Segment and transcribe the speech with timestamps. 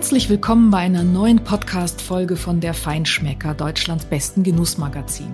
[0.00, 5.28] Herzlich willkommen bei einer neuen Podcast-Folge von der Feinschmecker, Deutschlands besten Genussmagazin.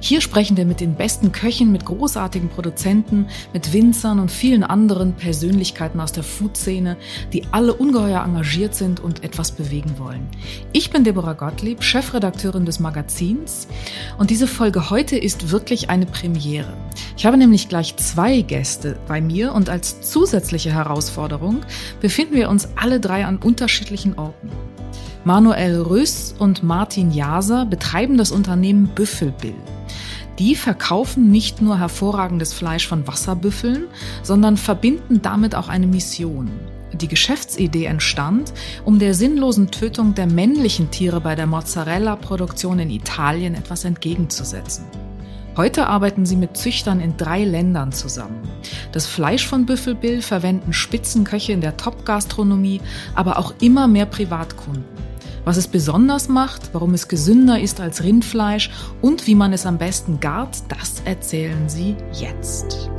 [0.00, 5.14] Hier sprechen wir mit den besten Köchen, mit großartigen Produzenten, mit Winzern und vielen anderen
[5.14, 6.96] Persönlichkeiten aus der Food-Szene,
[7.32, 10.26] die alle ungeheuer engagiert sind und etwas bewegen wollen.
[10.72, 13.68] Ich bin Deborah Gottlieb, Chefredakteurin des Magazins
[14.18, 16.72] und diese Folge heute ist wirklich eine Premiere.
[17.16, 21.62] Ich habe nämlich gleich zwei Gäste bei mir und als zusätzliche Herausforderung
[22.00, 24.50] befinden wir uns alle drei an unterschiedlichen Orten.
[25.24, 29.54] Manuel Rüss und Martin Jaser betreiben das Unternehmen Büffelbill.
[30.38, 33.88] Die verkaufen nicht nur hervorragendes Fleisch von Wasserbüffeln,
[34.22, 36.48] sondern verbinden damit auch eine Mission.
[36.92, 38.52] Die Geschäftsidee entstand,
[38.84, 44.84] um der sinnlosen Tötung der männlichen Tiere bei der Mozzarella-Produktion in Italien etwas entgegenzusetzen.
[45.56, 48.48] Heute arbeiten sie mit Züchtern in drei Ländern zusammen.
[48.92, 52.80] Das Fleisch von Büffelbill verwenden Spitzenköche in der Top-Gastronomie,
[53.16, 55.07] aber auch immer mehr Privatkunden.
[55.48, 58.68] Was es besonders macht, warum es gesünder ist als Rindfleisch
[59.00, 62.90] und wie man es am besten gart, das erzählen sie jetzt.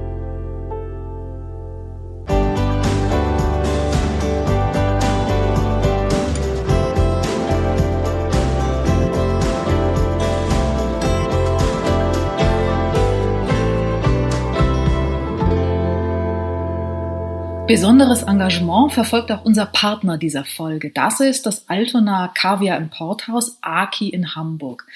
[17.70, 20.90] Besonderes Engagement verfolgt auch unser Partner dieser Folge.
[20.90, 24.88] Das ist das Altona Kaviar Importhaus Aki in Hamburg.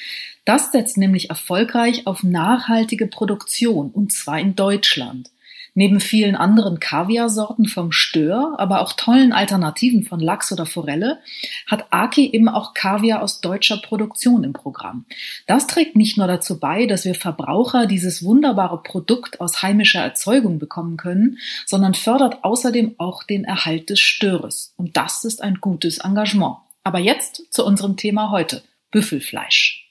[0.43, 5.29] Das setzt nämlich erfolgreich auf nachhaltige Produktion und zwar in Deutschland.
[5.75, 11.19] Neben vielen anderen Kaviarsorten vom Stör, aber auch tollen Alternativen von Lachs oder Forelle,
[11.66, 15.05] hat Aki eben auch Kaviar aus deutscher Produktion im Programm.
[15.47, 20.59] Das trägt nicht nur dazu bei, dass wir Verbraucher dieses wunderbare Produkt aus heimischer Erzeugung
[20.59, 24.73] bekommen können, sondern fördert außerdem auch den Erhalt des Störes.
[24.77, 26.57] Und das ist ein gutes Engagement.
[26.83, 28.63] Aber jetzt zu unserem Thema heute.
[28.91, 29.82] Büffelfleisch.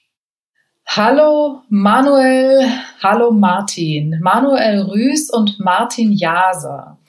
[0.85, 2.69] Hallo Manuel,
[3.01, 4.19] hallo Martin.
[4.21, 6.99] Manuel Rüß und Martin Jaser.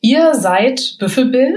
[0.00, 1.54] Ihr seid Büffelbill.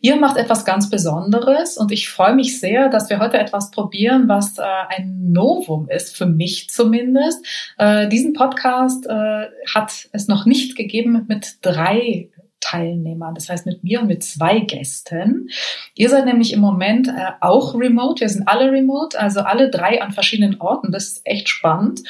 [0.00, 4.28] Ihr macht etwas ganz Besonderes und ich freue mich sehr, dass wir heute etwas probieren,
[4.28, 7.44] was äh, ein Novum ist, für mich zumindest.
[7.76, 12.28] Äh, diesen Podcast äh, hat es noch nicht gegeben mit drei
[12.60, 15.50] Teilnehmern, das heißt mit mir und mit zwei Gästen.
[15.94, 20.02] Ihr seid nämlich im Moment äh, auch remote, wir sind alle remote, also alle drei
[20.02, 20.92] an verschiedenen Orten.
[20.92, 22.02] Das ist echt spannend.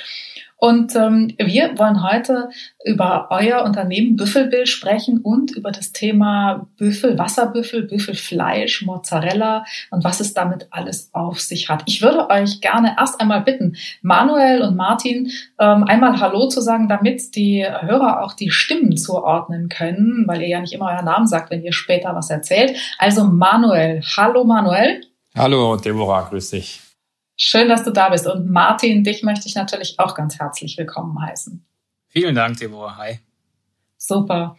[0.60, 2.50] Und ähm, wir wollen heute
[2.84, 10.21] über euer Unternehmen Büffelbill sprechen und über das Thema Büffel, Wasserbüffel, Büffelfleisch, Mozzarella und was
[10.21, 11.82] es damit alles auf sich hat.
[11.87, 16.88] Ich würde euch gerne erst einmal bitten, Manuel und Martin ähm, einmal Hallo zu sagen,
[16.88, 21.27] damit die Hörer auch die Stimmen zuordnen können, weil ihr ja nicht immer euren Namen
[21.27, 22.77] sagt, wenn ihr später was erzählt.
[22.98, 25.00] Also Manuel, hallo Manuel.
[25.34, 26.89] Hallo Deborah, grüß dich.
[27.42, 28.26] Schön, dass du da bist.
[28.26, 31.64] Und Martin, dich möchte ich natürlich auch ganz herzlich willkommen heißen.
[32.08, 32.98] Vielen Dank, Deborah.
[32.98, 33.20] Hi.
[33.96, 34.58] Super.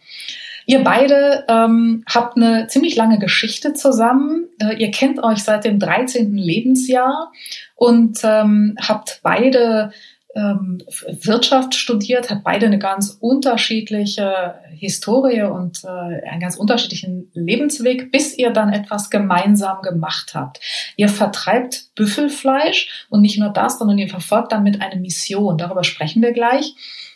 [0.66, 4.48] Ihr beide ähm, habt eine ziemlich lange Geschichte zusammen.
[4.60, 6.34] Äh, ihr kennt euch seit dem 13.
[6.34, 7.30] Lebensjahr
[7.76, 9.92] und ähm, habt beide
[10.34, 10.78] ähm,
[11.20, 18.36] Wirtschaft studiert, hat beide eine ganz unterschiedliche Historie und äh, einen ganz unterschiedlichen Lebensweg, bis
[18.36, 20.60] ihr dann etwas gemeinsam gemacht habt.
[20.96, 25.58] Ihr vertreibt Büffelfleisch und nicht nur das, sondern ihr verfolgt damit eine Mission.
[25.58, 26.74] Darüber sprechen wir gleich.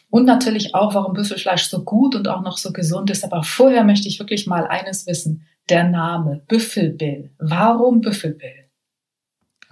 [0.09, 3.25] Und natürlich auch, warum Büffelfleisch so gut und auch noch so gesund ist.
[3.25, 5.47] Aber vorher möchte ich wirklich mal eines wissen.
[5.69, 7.31] Der Name Büffelbill.
[7.38, 8.66] Warum Büffelbill?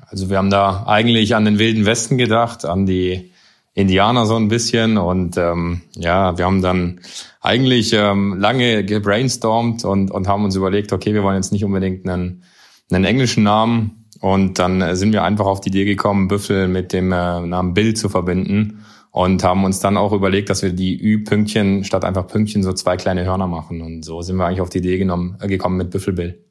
[0.09, 3.33] Also wir haben da eigentlich an den Wilden Westen gedacht, an die
[3.75, 4.97] Indianer so ein bisschen.
[4.97, 7.01] Und ähm, ja, wir haben dann
[7.41, 12.09] eigentlich ähm, lange gebrainstormt und, und haben uns überlegt, okay, wir wollen jetzt nicht unbedingt
[12.09, 12.45] einen,
[12.91, 14.07] einen englischen Namen.
[14.21, 17.95] Und dann sind wir einfach auf die Idee gekommen, Büffel mit dem äh, Namen Bill
[17.95, 18.85] zu verbinden
[19.15, 22.97] und haben uns dann auch überlegt, dass wir die Ü-Pünktchen statt einfach Pünktchen so zwei
[22.97, 23.81] kleine Hörner machen.
[23.81, 26.45] Und so sind wir eigentlich auf die Idee genommen, äh, gekommen mit Büffel Bill.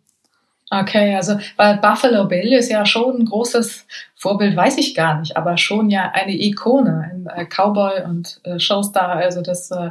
[0.70, 3.86] Okay, also weil Buffalo Bill ist ja schon ein großes
[4.24, 8.58] Vorbild, weiß ich gar nicht, aber schon ja eine Ikone, ein äh, Cowboy und äh,
[8.58, 9.18] Showstar.
[9.18, 9.90] Also das äh,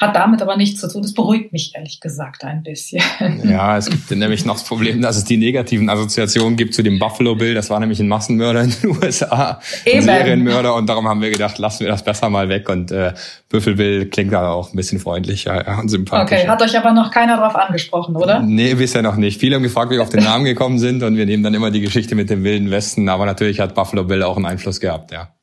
[0.00, 1.02] hat damit aber nichts zu tun.
[1.02, 3.00] Das beruhigt mich ehrlich gesagt ein bisschen.
[3.44, 6.98] Ja, es gibt nämlich noch das Problem, dass es die negativen Assoziationen gibt zu dem
[6.98, 7.54] Buffalo Bill.
[7.54, 11.58] Das war nämlich ein Massenmörder in den USA, ein Serienmörder und darum haben wir gedacht,
[11.58, 13.12] lassen wir das besser mal weg und äh,
[13.48, 16.40] Büffel Bill klingt da auch ein bisschen freundlicher ja, und sympathischer.
[16.40, 18.40] Okay, hat euch aber noch keiner drauf angesprochen, oder?
[18.40, 19.38] Nee, bisher noch nicht.
[19.38, 21.70] Viele haben gefragt, wie wir auf den Namen gekommen sind und wir nehmen dann immer
[21.70, 25.12] die Geschichte mit dem Wilden Westen, aber natürlich hat Buffalo Bill auch einen Einfluss gehabt,
[25.12, 25.34] ja.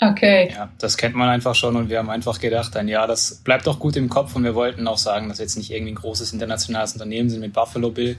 [0.00, 0.50] Okay.
[0.52, 3.66] Ja, das kennt man einfach schon und wir haben einfach gedacht, ein Jahr, das bleibt
[3.66, 5.96] doch gut im Kopf und wir wollten auch sagen, dass wir jetzt nicht irgendwie ein
[5.96, 8.16] großes internationales Unternehmen sind mit Buffalo Bill.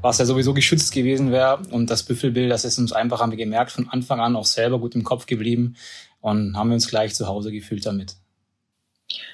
[0.00, 1.58] was ja sowieso geschützt gewesen wäre.
[1.70, 4.78] Und das Büffelbild, das ist uns einfach, haben wir gemerkt, von Anfang an auch selber
[4.78, 5.76] gut im Kopf geblieben
[6.20, 8.16] und haben wir uns gleich zu Hause gefühlt damit.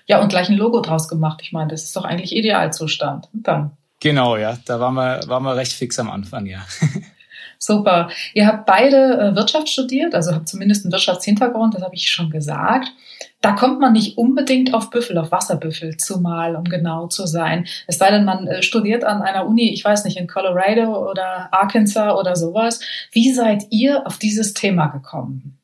[0.07, 1.41] Ja, und gleich ein Logo draus gemacht.
[1.43, 3.29] Ich meine, das ist doch eigentlich Idealzustand.
[3.33, 3.77] Und dann.
[4.01, 4.59] Genau, ja.
[4.67, 6.65] Da waren wir, waren wir recht fix am Anfang, ja.
[7.65, 8.11] Super.
[8.35, 12.29] Ihr habt beide äh, Wirtschaft studiert, also habt zumindest einen Wirtschaftshintergrund, das habe ich schon
[12.29, 12.93] gesagt.
[13.41, 17.67] Da kommt man nicht unbedingt auf Büffel, auf Wasserbüffel zumal, um genau zu sein.
[17.87, 21.49] Es sei denn, man äh, studiert an einer Uni, ich weiß nicht, in Colorado oder
[21.55, 22.81] Arkansas oder sowas.
[23.13, 25.59] Wie seid ihr auf dieses Thema gekommen?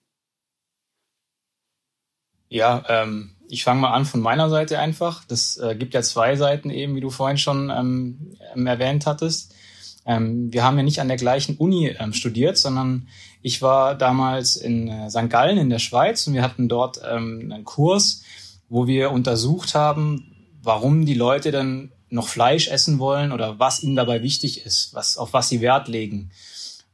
[2.49, 5.25] Ja, ähm, ich fange mal an von meiner Seite einfach.
[5.27, 9.55] Das äh, gibt ja zwei Seiten eben, wie du vorhin schon ähm, erwähnt hattest.
[10.07, 13.09] Ähm, wir haben ja nicht an der gleichen Uni ähm, studiert, sondern
[13.43, 15.29] ich war damals in äh, St.
[15.29, 18.23] Gallen in der Schweiz und wir hatten dort ähm, einen Kurs,
[18.69, 23.97] wo wir untersucht haben, warum die Leute dann noch Fleisch essen wollen oder was ihnen
[23.97, 26.31] dabei wichtig ist, was, auf was sie Wert legen.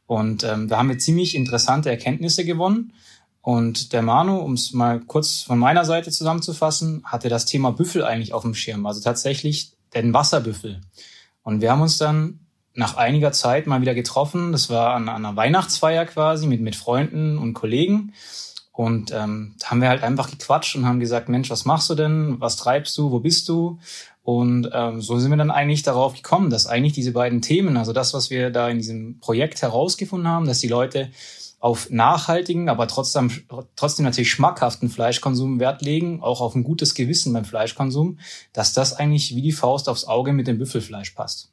[0.06, 2.92] Und ähm, da haben wir ziemlich interessante Erkenntnisse gewonnen.
[3.40, 8.04] Und der Manu, um es mal kurz von meiner Seite zusammenzufassen, hatte das Thema Büffel
[8.04, 10.80] eigentlich auf dem Schirm, also tatsächlich den Wasserbüffel.
[11.42, 12.45] Und wir haben uns dann
[12.76, 14.52] nach einiger Zeit mal wieder getroffen.
[14.52, 18.12] Das war an, an einer Weihnachtsfeier quasi mit, mit Freunden und Kollegen.
[18.72, 21.94] Und ähm, da haben wir halt einfach gequatscht und haben gesagt, Mensch, was machst du
[21.94, 22.36] denn?
[22.40, 23.10] Was treibst du?
[23.10, 23.78] Wo bist du?
[24.22, 27.92] Und ähm, so sind wir dann eigentlich darauf gekommen, dass eigentlich diese beiden Themen, also
[27.94, 31.10] das, was wir da in diesem Projekt herausgefunden haben, dass die Leute
[31.58, 33.30] auf nachhaltigen, aber trotzdem,
[33.76, 38.18] trotzdem natürlich schmackhaften Fleischkonsum Wert legen, auch auf ein gutes Gewissen beim Fleischkonsum,
[38.52, 41.50] dass das eigentlich wie die Faust aufs Auge mit dem Büffelfleisch passt.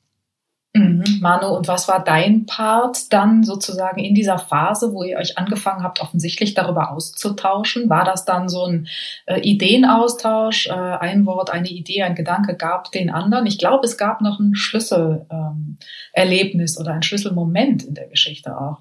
[0.76, 1.20] Mhm.
[1.22, 5.84] Manu, und was war dein Part dann sozusagen in dieser Phase, wo ihr euch angefangen
[5.84, 7.92] habt, offensichtlich darüber auszutauschen?
[7.92, 8.88] War das dann so ein
[9.28, 13.46] äh, Ideenaustausch, äh, ein Wort, eine Idee, ein Gedanke gab den anderen?
[13.46, 18.80] Ich glaube, es gab noch ein Schlüsselerlebnis ähm, oder ein Schlüsselmoment in der Geschichte auch.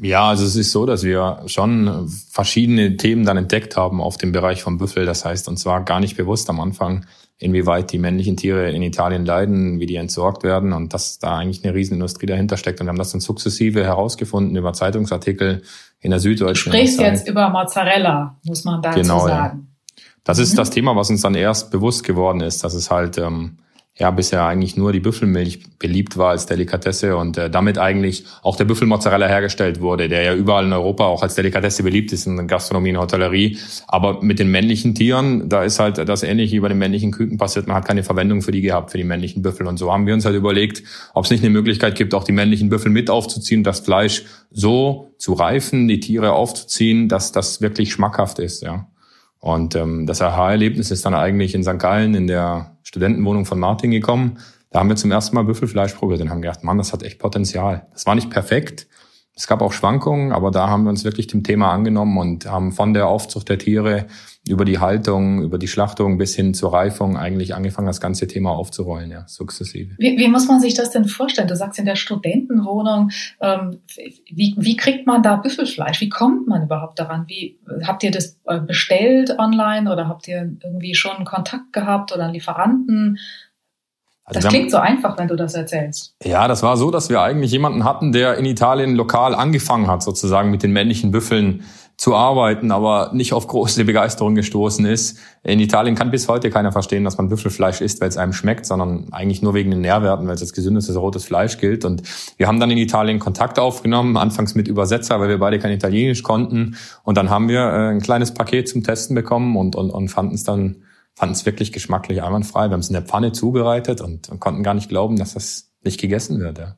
[0.00, 4.32] Ja, also es ist so, dass wir schon verschiedene Themen dann entdeckt haben auf dem
[4.32, 5.06] Bereich vom Büffel.
[5.06, 7.06] Das heißt, und zwar gar nicht bewusst am Anfang,
[7.44, 11.62] inwieweit die männlichen Tiere in Italien leiden, wie die entsorgt werden und dass da eigentlich
[11.62, 12.80] eine Riesenindustrie dahinter steckt.
[12.80, 15.62] Und wir haben das dann sukzessive herausgefunden über Zeitungsartikel
[16.00, 16.72] in der Süddeutschen.
[16.72, 19.68] Du sprichst jetzt über Mozzarella, muss man dazu genau, sagen.
[19.68, 20.02] Ja.
[20.24, 20.56] Das ist mhm.
[20.56, 23.58] das Thema, was uns dann erst bewusst geworden ist, dass es halt ähm,
[23.96, 28.56] ja bisher eigentlich nur die Büffelmilch beliebt war als Delikatesse und äh, damit eigentlich auch
[28.56, 32.48] der Büffelmozzarella hergestellt wurde, der ja überall in Europa auch als Delikatesse beliebt ist in
[32.48, 33.56] Gastronomie und Hotellerie.
[33.86, 37.38] Aber mit den männlichen Tieren, da ist halt das ähnlich wie bei den männlichen Küken
[37.38, 37.68] passiert.
[37.68, 39.68] Man hat keine Verwendung für die gehabt, für die männlichen Büffel.
[39.68, 40.82] Und so haben wir uns halt überlegt,
[41.12, 45.14] ob es nicht eine Möglichkeit gibt, auch die männlichen Büffel mit aufzuziehen, das Fleisch so
[45.18, 48.88] zu reifen, die Tiere aufzuziehen, dass das wirklich schmackhaft ist, ja.
[49.44, 51.78] Und ähm, das Aha-Erlebnis ist dann eigentlich in St.
[51.78, 54.38] Gallen in der Studentenwohnung von Martin gekommen.
[54.70, 57.18] Da haben wir zum ersten Mal Büffelfleisch probiert und haben gedacht, Mann, das hat echt
[57.18, 57.86] Potenzial.
[57.92, 58.86] Das war nicht perfekt,
[59.36, 62.70] es gab auch Schwankungen, aber da haben wir uns wirklich dem Thema angenommen und haben
[62.70, 64.06] von der Aufzucht der Tiere
[64.46, 68.50] über die Haltung, über die Schlachtung bis hin zur Reifung eigentlich angefangen, das ganze Thema
[68.50, 69.94] aufzurollen, ja, sukzessive.
[69.98, 71.48] Wie, wie muss man sich das denn vorstellen?
[71.48, 73.10] Du sagst in der Studentenwohnung,
[73.40, 73.80] ähm,
[74.30, 76.00] wie, wie kriegt man da Büffelfleisch?
[76.00, 77.24] Wie kommt man überhaupt daran?
[77.26, 82.30] Wie habt ihr das äh, bestellt online oder habt ihr irgendwie schon Kontakt gehabt oder
[82.30, 83.18] Lieferanten?
[84.26, 86.14] Also das klingt so einfach, wenn du das erzählst.
[86.22, 90.02] Ja, das war so, dass wir eigentlich jemanden hatten, der in Italien lokal angefangen hat,
[90.02, 91.62] sozusagen mit den männlichen Büffeln
[91.96, 95.18] zu arbeiten, aber nicht auf große Begeisterung gestoßen ist.
[95.44, 98.66] In Italien kann bis heute keiner verstehen, dass man Büffelfleisch isst, weil es einem schmeckt,
[98.66, 101.84] sondern eigentlich nur wegen den Nährwerten, weil es als gesündestes rotes Fleisch gilt.
[101.84, 102.02] Und
[102.36, 106.22] wir haben dann in Italien Kontakt aufgenommen, anfangs mit Übersetzer, weil wir beide kein Italienisch
[106.22, 106.76] konnten.
[107.04, 110.34] Und dann haben wir äh, ein kleines Paket zum Testen bekommen und, und, und fanden
[110.34, 110.76] es dann
[111.14, 112.68] fanden es wirklich geschmacklich einwandfrei.
[112.68, 115.72] Wir haben es in der Pfanne zubereitet und, und konnten gar nicht glauben, dass das
[115.82, 116.58] nicht gegessen wird.
[116.58, 116.76] Ja.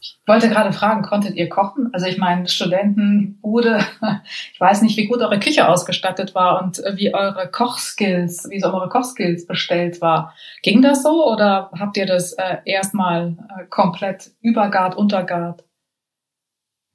[0.00, 1.90] Ich wollte gerade fragen, konntet ihr kochen?
[1.92, 3.86] Also ich meine, Studentenbude,
[4.52, 8.72] ich weiß nicht, wie gut eure Küche ausgestattet war und wie eure Kochskills, wie so
[8.72, 10.34] eure Kochskills bestellt war.
[10.62, 15.64] Ging das so oder habt ihr das äh, erstmal äh, komplett übergart, untergart?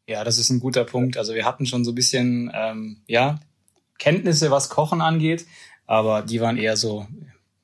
[0.08, 1.18] Ja, das ist ein guter Punkt.
[1.18, 3.40] Also wir hatten schon so ein bisschen, ähm, ja,
[4.00, 5.46] Kenntnisse, was Kochen angeht
[5.90, 7.08] aber die waren eher so,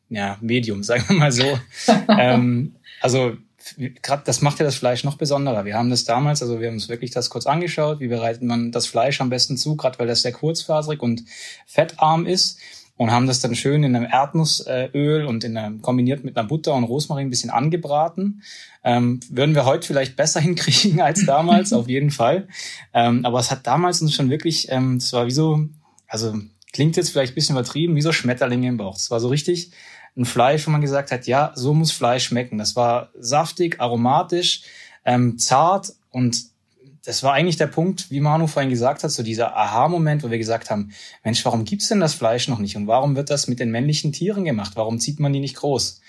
[0.10, 1.60] ja, Medium, sagen wir mal so.
[2.10, 3.34] ähm, also
[4.02, 5.64] gerade das macht ja das Fleisch noch besonderer.
[5.64, 8.72] Wir haben das damals, also wir haben uns wirklich das kurz angeschaut, wie bereitet man
[8.72, 11.24] das Fleisch am besten zu, gerade weil das sehr kurzfaserig und
[11.68, 12.60] fettarm ist
[12.98, 16.74] und haben das dann schön in einem Erdnussöl und in einem, kombiniert mit einer Butter
[16.74, 18.42] und Rosmarin ein bisschen angebraten.
[18.84, 22.48] Ähm, würden wir heute vielleicht besser hinkriegen als damals, auf jeden Fall.
[22.92, 25.68] Ähm, aber es hat damals uns schon wirklich, ähm, es war wie so,
[26.08, 26.34] also
[26.76, 28.96] klingt jetzt vielleicht ein bisschen übertrieben, wie so Schmetterlinge im Bauch.
[28.96, 29.72] Das war so richtig
[30.18, 32.58] ein Fleisch, wo man gesagt hat, ja, so muss Fleisch schmecken.
[32.58, 34.64] Das war saftig, aromatisch,
[35.06, 36.38] ähm, zart und
[37.06, 40.38] das war eigentlich der Punkt, wie Manu vorhin gesagt hat, so dieser Aha-Moment, wo wir
[40.38, 40.92] gesagt haben,
[41.24, 44.12] Mensch, warum gibt's denn das Fleisch noch nicht und warum wird das mit den männlichen
[44.12, 44.74] Tieren gemacht?
[44.76, 46.02] Warum zieht man die nicht groß?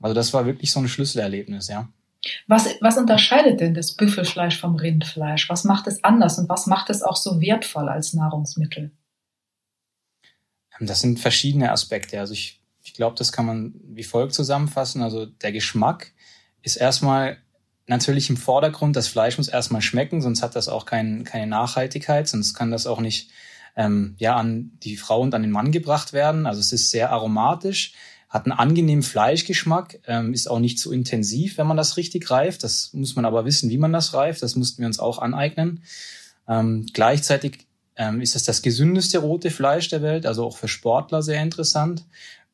[0.00, 1.88] Also das war wirklich so ein Schlüsselerlebnis, ja.
[2.46, 5.48] Was, was unterscheidet denn das Büffelfleisch vom Rindfleisch?
[5.48, 8.92] Was macht es anders und was macht es auch so wertvoll als Nahrungsmittel?
[10.86, 12.20] Das sind verschiedene Aspekte.
[12.20, 15.02] Also ich, ich glaube, das kann man wie folgt zusammenfassen.
[15.02, 16.12] Also der Geschmack
[16.62, 17.38] ist erstmal
[17.86, 18.96] natürlich im Vordergrund.
[18.96, 22.86] Das Fleisch muss erstmal schmecken, sonst hat das auch kein, keine Nachhaltigkeit, sonst kann das
[22.86, 23.30] auch nicht
[23.76, 26.46] ähm, ja, an die Frau und an den Mann gebracht werden.
[26.46, 27.94] Also es ist sehr aromatisch,
[28.28, 32.64] hat einen angenehmen Fleischgeschmack, ähm, ist auch nicht so intensiv, wenn man das richtig reift.
[32.64, 34.42] Das muss man aber wissen, wie man das reift.
[34.42, 35.82] Das mussten wir uns auch aneignen.
[36.48, 41.22] Ähm, gleichzeitig ähm, ist es das gesündeste rote Fleisch der Welt, also auch für Sportler
[41.22, 42.04] sehr interessant.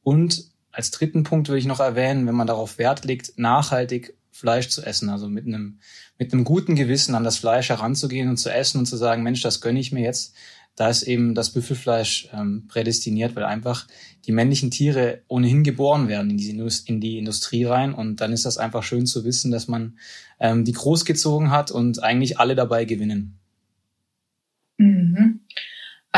[0.02, 4.68] Und als dritten Punkt würde ich noch erwähnen, wenn man darauf Wert legt, nachhaltig Fleisch
[4.68, 5.80] zu essen, also mit einem,
[6.18, 9.42] mit einem guten Gewissen an das Fleisch heranzugehen und zu essen und zu sagen, Mensch,
[9.42, 10.34] das gönne ich mir jetzt.
[10.76, 13.88] Da ist eben das Büffelfleisch ähm, prädestiniert, weil einfach
[14.26, 16.50] die männlichen Tiere ohnehin geboren werden in die,
[16.86, 17.92] in die Industrie rein.
[17.92, 19.98] Und dann ist das einfach schön zu wissen, dass man
[20.38, 23.40] ähm, die großgezogen hat und eigentlich alle dabei gewinnen.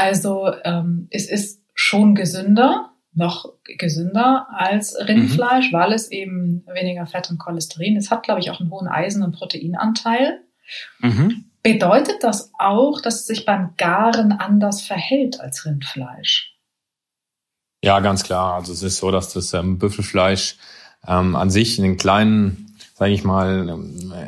[0.00, 5.76] Also ähm, es ist schon gesünder, noch gesünder als Rindfleisch, mhm.
[5.76, 7.96] weil es eben weniger Fett und Cholesterin.
[7.96, 10.40] Es hat, glaube ich, auch einen hohen Eisen- und Proteinanteil.
[11.00, 11.44] Mhm.
[11.62, 16.54] Bedeutet das auch, dass es sich beim Garen anders verhält als Rindfleisch?
[17.82, 18.54] Ja, ganz klar.
[18.54, 20.56] Also es ist so, dass das ähm, Büffelfleisch
[21.06, 22.69] ähm, an sich einen kleinen
[23.00, 23.78] sage ich mal,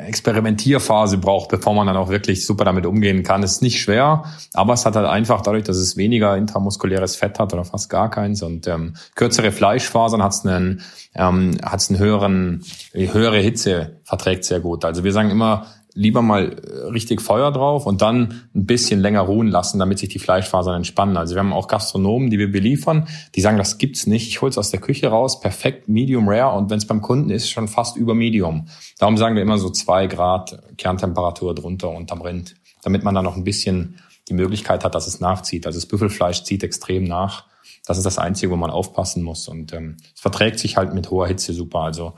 [0.07, 3.43] Experimentierphase braucht, bevor man dann auch wirklich super damit umgehen kann.
[3.43, 7.53] ist nicht schwer, aber es hat halt einfach dadurch, dass es weniger intramuskuläres Fett hat
[7.53, 10.81] oder fast gar keins und ähm, kürzere Fleischfasern hat es einen,
[11.13, 12.63] ähm, einen höheren,
[12.93, 14.85] höhere Hitze verträgt sehr gut.
[14.85, 19.21] Also wir sagen immer, lieber mal äh, richtig Feuer drauf und dann ein bisschen länger
[19.21, 21.17] ruhen lassen, damit sich die Fleischfasern entspannen.
[21.17, 24.27] Also wir haben auch Gastronomen, die wir beliefern, die sagen, das gibt's nicht.
[24.27, 27.49] Ich hol's aus der Küche raus, perfekt Medium Rare und wenn es beim Kunden ist,
[27.49, 28.67] schon fast über Medium.
[28.97, 33.35] Darum sagen wir immer so zwei Grad Kerntemperatur drunter unterm Rind, damit man dann noch
[33.35, 35.65] ein bisschen die Möglichkeit hat, dass es nachzieht.
[35.65, 37.45] Also das Büffelfleisch zieht extrem nach.
[37.85, 39.47] Das ist das Einzige, wo man aufpassen muss.
[39.47, 41.79] Und ähm, es verträgt sich halt mit hoher Hitze super.
[41.79, 42.13] Also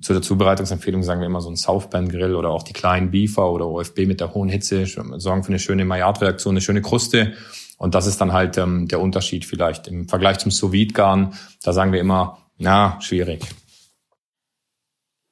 [0.00, 3.50] zu der Zubereitungsempfehlung sagen wir immer so ein Southband Grill oder auch die kleinen Beefer
[3.50, 7.32] oder OFB mit der hohen Hitze sorgen für eine schöne Maillard-Reaktion, eine schöne Kruste.
[7.78, 11.72] Und das ist dann halt ähm, der Unterschied vielleicht im Vergleich zum sous garn Da
[11.72, 13.44] sagen wir immer, na, schwierig.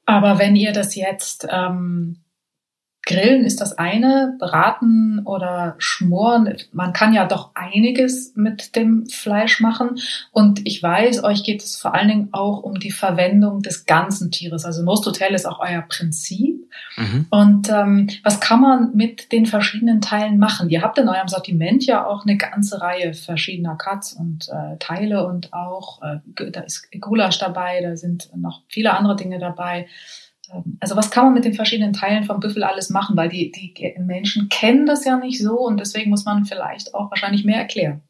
[0.07, 2.25] Aber wenn ihr das jetzt ähm,
[3.07, 6.53] Grillen ist das eine, braten oder schmoren.
[6.73, 10.01] Man kann ja doch einiges mit dem Fleisch machen.
[10.33, 14.33] Und ich weiß, euch geht es vor allen Dingen auch um die Verwendung des ganzen
[14.33, 14.65] Tieres.
[14.65, 16.69] Also Most Hotel ist auch euer Prinzip.
[16.97, 17.27] Mhm.
[17.31, 20.69] Und ähm, was kann man mit den verschiedenen Teilen machen?
[20.69, 25.29] Ihr habt in eurem Sortiment ja auch eine ganze Reihe verschiedener Cuts und äh, Teile
[25.29, 29.87] und auch, äh, da ist Gulasch dabei, da sind noch viele andere Dinge dabei.
[30.53, 33.17] Ähm, also was kann man mit den verschiedenen Teilen vom Büffel alles machen?
[33.17, 37.11] Weil die, die Menschen kennen das ja nicht so und deswegen muss man vielleicht auch
[37.11, 38.03] wahrscheinlich mehr erklären.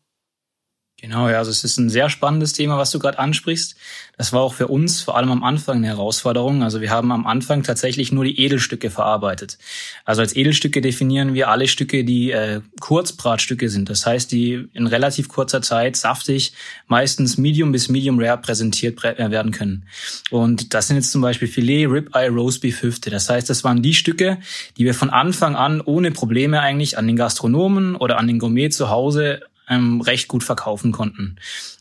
[0.99, 3.77] Genau, ja, also es ist ein sehr spannendes Thema, was du gerade ansprichst.
[4.17, 6.63] Das war auch für uns vor allem am Anfang eine Herausforderung.
[6.63, 9.59] Also wir haben am Anfang tatsächlich nur die Edelstücke verarbeitet.
[10.07, 13.91] Also als Edelstücke definieren wir alle Stücke, die äh, Kurzbratstücke sind.
[13.91, 16.55] Das heißt, die in relativ kurzer Zeit saftig,
[16.87, 19.85] meistens Medium bis Medium Rare präsentiert äh, werden können.
[20.31, 23.11] Und das sind jetzt zum Beispiel Filet, Ribeye, Roastbeef, Hüfte.
[23.11, 24.39] Das heißt, das waren die Stücke,
[24.79, 28.71] die wir von Anfang an ohne Probleme eigentlich an den Gastronomen oder an den Gourmet
[28.71, 31.37] zu Hause ähm, recht gut verkaufen konnten.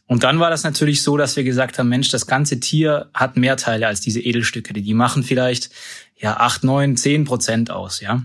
[0.07, 3.37] Und dann war das natürlich so, dass wir gesagt haben, Mensch, das ganze Tier hat
[3.37, 4.73] mehr Teile als diese Edelstücke.
[4.73, 5.71] Die machen vielleicht
[6.15, 8.23] ja acht, neun, zehn Prozent aus, ja.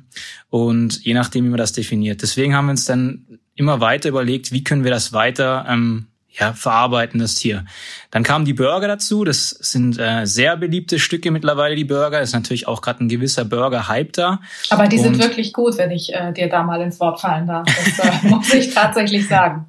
[0.51, 2.23] Und je nachdem, wie man das definiert.
[2.23, 6.53] Deswegen haben wir uns dann immer weiter überlegt, wie können wir das weiter ähm, ja,
[6.53, 7.65] verarbeiten, das Tier.
[8.11, 9.25] Dann kamen die Burger dazu.
[9.25, 12.21] Das sind äh, sehr beliebte Stücke mittlerweile, die Burger.
[12.21, 14.41] Ist natürlich auch gerade ein gewisser Burger-Hype da.
[14.71, 17.47] Aber die Und sind wirklich gut, wenn ich äh, dir da mal ins Wort fallen
[17.47, 17.67] darf.
[17.67, 19.67] Das äh, muss ich tatsächlich sagen.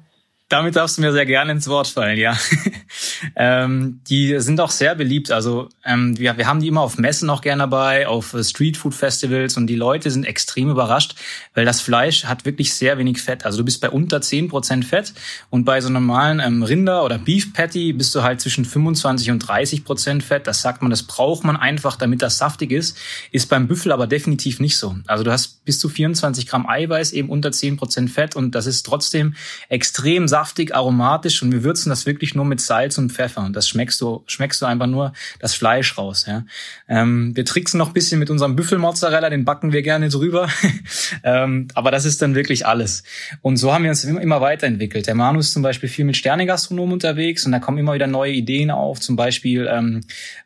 [0.52, 2.36] Damit darfst du mir sehr gerne ins Wort fallen, ja.
[3.36, 5.30] ähm, die sind auch sehr beliebt.
[5.30, 9.56] Also ähm, wir, wir haben die immer auf Messen auch gerne dabei, auf äh, Streetfood-Festivals
[9.56, 11.14] und die Leute sind extrem überrascht,
[11.54, 13.46] weil das Fleisch hat wirklich sehr wenig Fett.
[13.46, 15.14] Also du bist bei unter 10% Fett
[15.48, 19.42] und bei so normalen ähm, Rinder- oder Beef Patty bist du halt zwischen 25 und
[19.42, 20.46] 30% Fett.
[20.46, 22.98] Das sagt man, das braucht man einfach, damit das saftig ist.
[23.30, 24.96] Ist beim Büffel aber definitiv nicht so.
[25.06, 28.82] Also du hast bis zu 24 Gramm Eiweiß, eben unter 10% Fett und das ist
[28.82, 29.34] trotzdem
[29.70, 33.54] extrem saftig saftig, aromatisch und wir würzen das wirklich nur mit Salz und Pfeffer und
[33.54, 36.26] das schmeckst du, schmeckst du einfach nur das Fleisch raus.
[36.26, 36.44] Ja.
[36.88, 40.48] Ähm, wir tricksen noch bisschen mit unserem Büffelmozzarella, den backen wir gerne drüber,
[41.22, 43.04] ähm, aber das ist dann wirklich alles.
[43.40, 45.06] Und so haben wir uns immer weiterentwickelt.
[45.06, 48.32] Der Manu ist zum Beispiel viel mit Sternegastronomen unterwegs und da kommen immer wieder neue
[48.32, 50.00] Ideen auf, zum Beispiel ähm,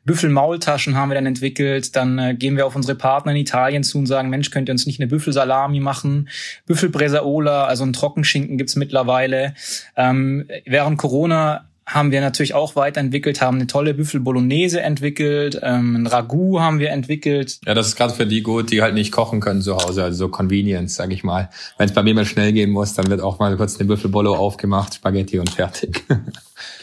[0.05, 3.99] Büffelmaultaschen haben wir dann entwickelt, dann äh, gehen wir auf unsere Partner in Italien zu
[3.99, 6.29] und sagen, Mensch, könnt ihr uns nicht eine Büffelsalami machen?
[6.67, 9.55] Büffelbresaola, also ein Trockenschinken gibt's mittlerweile.
[9.97, 15.95] Ähm, während Corona haben wir natürlich auch weiterentwickelt, haben eine tolle Büffel Bolognese entwickelt, ähm,
[15.95, 17.61] ein Ragout haben wir entwickelt.
[17.65, 20.17] Ja, das ist gerade für die gut, die halt nicht kochen können zu Hause, also
[20.17, 21.49] so Convenience, sag ich mal.
[21.79, 24.35] Wenn es bei mir mal schnell gehen muss, dann wird auch mal kurz eine Büffelbollo
[24.35, 26.05] aufgemacht, Spaghetti und fertig.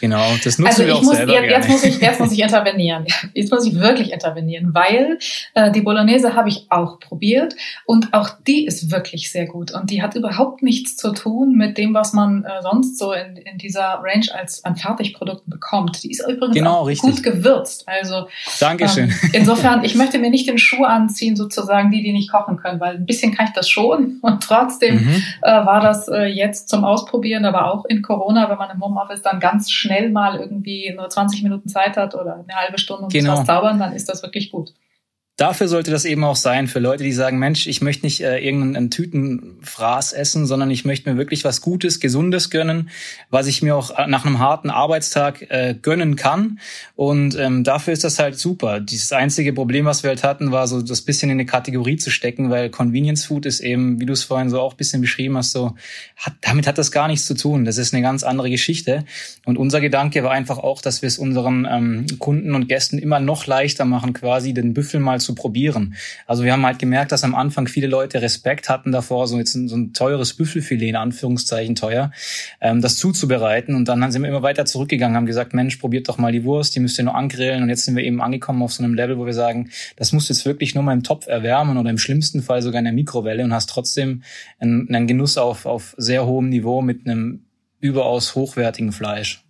[0.00, 2.40] Genau, das nutzen also wir auch muss, selber jetzt, jetzt muss ich jetzt muss ich
[2.40, 3.06] intervenieren.
[3.34, 5.18] Jetzt muss ich wirklich intervenieren, weil
[5.54, 7.54] äh, die Bolognese habe ich auch probiert
[7.86, 11.78] und auch die ist wirklich sehr gut und die hat überhaupt nichts zu tun mit
[11.78, 16.02] dem, was man äh, sonst so in, in dieser Range als an Fertigprodukten bekommt.
[16.02, 17.84] Die ist übrigens Genau, gut gewürzt.
[17.88, 18.28] Also
[18.60, 19.10] Dankeschön.
[19.10, 22.78] ähm, insofern, ich möchte mir nicht den Schuh anziehen, sozusagen die, die nicht kochen können,
[22.80, 25.22] weil ein bisschen kann ich das schon und trotzdem Mhm.
[25.42, 29.22] äh, war das äh, jetzt zum Ausprobieren, aber auch in Corona, wenn man im Homeoffice
[29.22, 33.12] dann ganz schnell mal irgendwie nur 20 Minuten Zeit hat oder eine halbe Stunde und
[33.12, 33.30] Genau.
[33.32, 34.72] muss was zaubern, dann ist das wirklich gut.
[35.36, 38.38] Dafür sollte das eben auch sein, für Leute, die sagen, Mensch, ich möchte nicht äh,
[38.38, 42.88] irgendeinen Tütenfraß essen, sondern ich möchte mir wirklich was Gutes, Gesundes gönnen,
[43.30, 46.60] was ich mir auch äh, nach einem harten Arbeitstag äh, gönnen kann.
[46.94, 48.78] Und ähm, dafür ist das halt super.
[48.78, 52.12] Dieses einzige Problem, was wir halt hatten, war so das bisschen in eine Kategorie zu
[52.12, 55.36] stecken, weil Convenience Food ist eben, wie du es vorhin so auch ein bisschen beschrieben
[55.36, 55.74] hast, so,
[56.16, 57.64] hat, damit hat das gar nichts zu tun.
[57.64, 59.04] Das ist eine ganz andere Geschichte.
[59.44, 63.18] Und unser Gedanke war einfach auch, dass wir es unseren ähm, Kunden und Gästen immer
[63.18, 65.94] noch leichter machen, quasi den Büffel mal zu probieren.
[66.26, 69.54] Also wir haben halt gemerkt, dass am Anfang viele Leute Respekt hatten davor, so jetzt
[69.54, 72.12] ein, so ein teures Büffelfilet, in Anführungszeichen teuer,
[72.60, 73.74] ähm, das zuzubereiten.
[73.74, 76.76] Und dann sind wir immer weiter zurückgegangen, haben gesagt, Mensch, probiert doch mal die Wurst,
[76.76, 77.62] die müsst ihr nur angrillen.
[77.62, 80.28] Und jetzt sind wir eben angekommen auf so einem Level, wo wir sagen, das musst
[80.28, 82.94] du jetzt wirklich nur mal im Topf erwärmen oder im schlimmsten Fall sogar in der
[82.94, 84.22] Mikrowelle und hast trotzdem
[84.58, 87.44] einen, einen Genuss auf, auf sehr hohem Niveau mit einem
[87.80, 89.43] überaus hochwertigen Fleisch.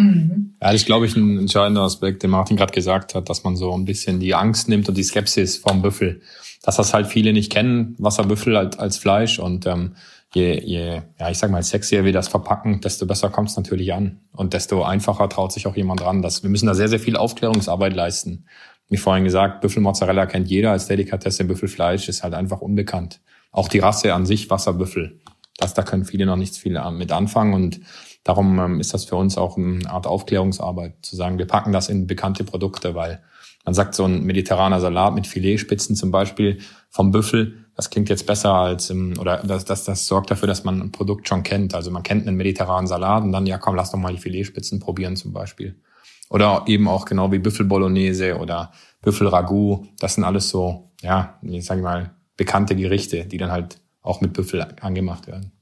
[0.00, 0.54] Mhm.
[0.60, 3.56] Ja, das ist, glaube ich, ein entscheidender Aspekt, den Martin gerade gesagt hat, dass man
[3.56, 6.20] so ein bisschen die Angst nimmt und die Skepsis vom Büffel.
[6.62, 9.38] Dass das halt viele nicht kennen, Wasserbüffel als, als Fleisch.
[9.38, 9.94] Und ähm,
[10.34, 13.94] je, je, ja, ich sag mal, sexier wir das verpacken, desto besser kommt es natürlich
[13.94, 14.20] an.
[14.32, 16.20] Und desto einfacher traut sich auch jemand dran.
[16.20, 18.44] Dass, wir müssen da sehr, sehr viel Aufklärungsarbeit leisten.
[18.90, 23.20] Wie vorhin gesagt, Büffelmozzarella kennt jeder als Delikatesse, Büffelfleisch ist halt einfach unbekannt.
[23.52, 25.20] Auch die Rasse an sich, Wasserbüffel.
[25.56, 27.80] Das, da können viele noch nichts viel mit anfangen und
[28.24, 31.88] Darum ähm, ist das für uns auch eine Art Aufklärungsarbeit, zu sagen, wir packen das
[31.88, 33.22] in bekannte Produkte, weil
[33.64, 38.26] man sagt, so ein mediterraner Salat mit Filetspitzen zum Beispiel vom Büffel, das klingt jetzt
[38.26, 41.74] besser als, im, oder das, das, das sorgt dafür, dass man ein Produkt schon kennt.
[41.74, 44.80] Also man kennt einen mediterranen Salat und dann, ja komm, lass doch mal die Filetspitzen
[44.80, 45.80] probieren zum Beispiel.
[46.28, 49.86] Oder eben auch genau wie Büffel Bolognese oder Büffel Ragout.
[49.98, 54.32] Das sind alles so, ja, ich sage mal, bekannte Gerichte, die dann halt auch mit
[54.32, 55.52] Büffel angemacht werden.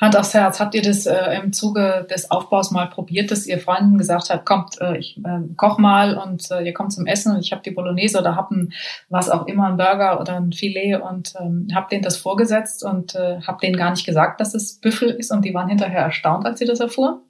[0.00, 3.58] Hand aufs Herz, habt ihr das äh, im Zuge des Aufbaus mal probiert, dass ihr
[3.60, 7.32] Freunden gesagt habt, kommt, äh, ich äh, koch mal und äh, ihr kommt zum Essen
[7.34, 8.72] und ich habe die Bolognese oder hab ein,
[9.08, 13.14] was auch immer, ein Burger oder ein Filet und ähm, habt denen das vorgesetzt und
[13.14, 16.44] äh, habt denen gar nicht gesagt, dass es Büffel ist und die waren hinterher erstaunt,
[16.44, 17.20] als sie das erfuhren?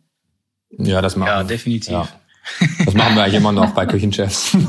[0.79, 1.45] Ja, das machen Ja, wir.
[1.45, 1.93] definitiv.
[1.93, 2.09] Ja.
[2.85, 4.55] Das machen wir eigentlich immer noch bei Küchenchefs.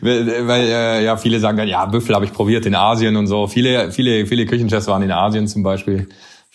[0.00, 3.26] weil weil äh, ja viele sagen dann, ja, Büffel habe ich probiert in Asien und
[3.26, 3.46] so.
[3.48, 6.08] Viele, viele, viele Küchenchefs waren in Asien zum Beispiel.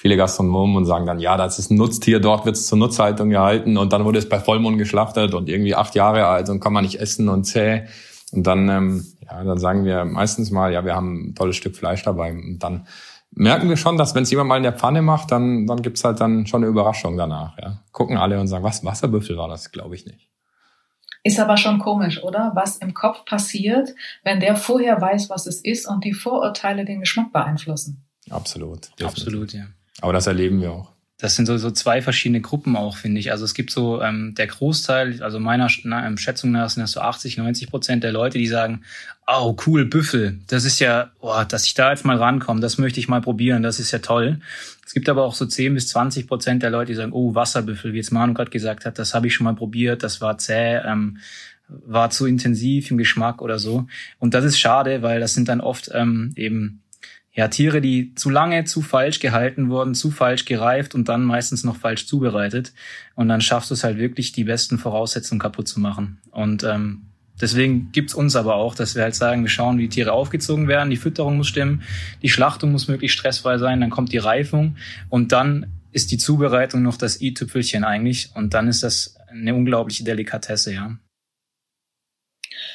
[0.04, 3.30] Viele Gastronomen und sagen dann, ja, das ist ein Nutztier, dort wird es zur Nutzhaltung
[3.30, 6.74] gehalten und dann wurde es bei Vollmond geschlachtet und irgendwie acht Jahre alt und kann
[6.74, 7.84] man nicht essen und zäh.
[8.34, 11.78] Und dann, ähm, ja, dann sagen wir meistens mal, ja, wir haben ein tolles Stück
[11.78, 12.34] Fleisch dabei.
[12.34, 12.86] Und dann
[13.32, 16.04] merken wir schon, dass wenn es jemand mal in der Pfanne macht, dann, dann gibt's
[16.04, 17.58] halt dann schon eine Überraschung danach.
[17.58, 17.80] Ja.
[17.94, 19.72] Gucken alle und sagen, was, Wasserbüffel war das?
[19.72, 20.28] Glaube ich nicht.
[21.24, 22.52] Ist aber schon komisch, oder?
[22.56, 27.00] Was im Kopf passiert, wenn der vorher weiß, was es ist und die Vorurteile den
[27.00, 28.04] Geschmack beeinflussen.
[28.30, 28.90] Absolut.
[29.00, 29.08] definitiv.
[29.08, 29.64] Absolut, ja.
[30.02, 30.94] Aber das erleben wir auch.
[31.18, 33.32] Das sind so, so zwei verschiedene Gruppen auch, finde ich.
[33.32, 36.92] Also es gibt so ähm, der Großteil, also meiner na, ähm, Schätzung nach sind das
[36.92, 38.84] so 80, 90 Prozent der Leute, die sagen,
[39.26, 43.00] oh cool, Büffel, das ist ja, oh, dass ich da jetzt mal rankomme, das möchte
[43.00, 44.42] ich mal probieren, das ist ja toll.
[44.86, 47.94] Es gibt aber auch so 10 bis 20 Prozent der Leute, die sagen, oh, Wasserbüffel,
[47.94, 50.82] wie jetzt Manu gerade gesagt hat, das habe ich schon mal probiert, das war zäh,
[50.86, 51.20] ähm,
[51.70, 53.88] war zu intensiv im Geschmack oder so.
[54.20, 56.83] Und das ist schade, weil das sind dann oft ähm, eben
[57.36, 61.64] ja, Tiere, die zu lange, zu falsch gehalten wurden, zu falsch gereift und dann meistens
[61.64, 62.74] noch falsch zubereitet.
[63.16, 66.20] Und dann schaffst du es halt wirklich, die besten Voraussetzungen kaputt zu machen.
[66.30, 67.08] Und ähm,
[67.42, 70.92] deswegen gibt's uns aber auch, dass wir halt sagen, wir schauen, wie Tiere aufgezogen werden,
[70.92, 71.82] die Fütterung muss stimmen,
[72.22, 74.78] die Schlachtung muss möglichst stressfrei sein, dann kommt die Reifung
[75.10, 80.04] und dann ist die Zubereitung noch das i-Tüpfelchen eigentlich und dann ist das eine unglaubliche
[80.04, 80.98] Delikatesse, ja.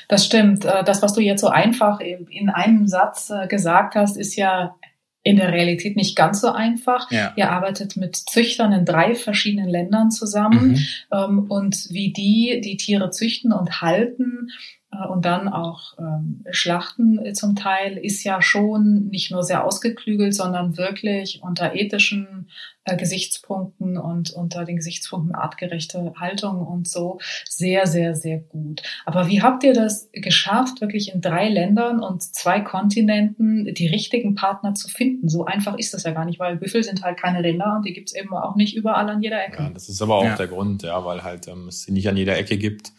[0.08, 0.64] Das stimmt.
[0.64, 4.76] Äh, das, was du jetzt so einfach in einem Satz äh, gesagt hast, ist ja
[5.22, 7.10] in der Realität nicht ganz so einfach.
[7.10, 7.32] Ja.
[7.36, 10.84] Ihr arbeitet mit Züchtern in drei verschiedenen Ländern zusammen mhm.
[11.12, 14.48] Ähm, und wie die die Tiere züchten und halten,
[14.90, 20.34] und dann auch ähm, Schlachten äh, zum Teil ist ja schon nicht nur sehr ausgeklügelt,
[20.34, 22.48] sondern wirklich unter ethischen
[22.84, 28.82] äh, Gesichtspunkten und unter den Gesichtspunkten artgerechte Haltung und so sehr, sehr, sehr gut.
[29.04, 34.36] Aber wie habt ihr das geschafft, wirklich in drei Ländern und zwei Kontinenten die richtigen
[34.36, 35.28] Partner zu finden?
[35.28, 37.92] So einfach ist das ja gar nicht, weil Büffel sind halt keine Rinder und die
[37.92, 39.64] gibt's eben auch nicht überall an jeder Ecke.
[39.64, 40.36] Ja, das ist aber auch ja.
[40.36, 42.92] der Grund, ja, weil halt ähm, es sie nicht an jeder Ecke gibt.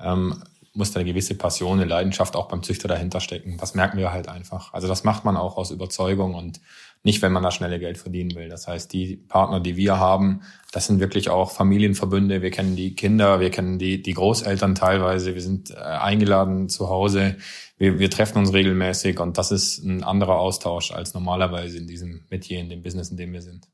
[0.00, 0.42] Ähm,
[0.74, 3.56] muss da eine gewisse Passion, eine Leidenschaft auch beim Züchter dahinter stecken.
[3.58, 4.72] Das merken wir halt einfach.
[4.74, 6.60] Also das macht man auch aus Überzeugung und
[7.04, 8.48] nicht, wenn man da schnelle Geld verdienen will.
[8.48, 10.40] Das heißt, die Partner, die wir haben,
[10.72, 12.40] das sind wirklich auch Familienverbünde.
[12.40, 15.34] Wir kennen die Kinder, wir kennen die, die Großeltern teilweise.
[15.34, 17.36] Wir sind äh, eingeladen zu Hause.
[17.76, 22.24] Wir, wir treffen uns regelmäßig und das ist ein anderer Austausch als normalerweise in diesem
[22.30, 23.68] Metier, in dem Business, in dem wir sind.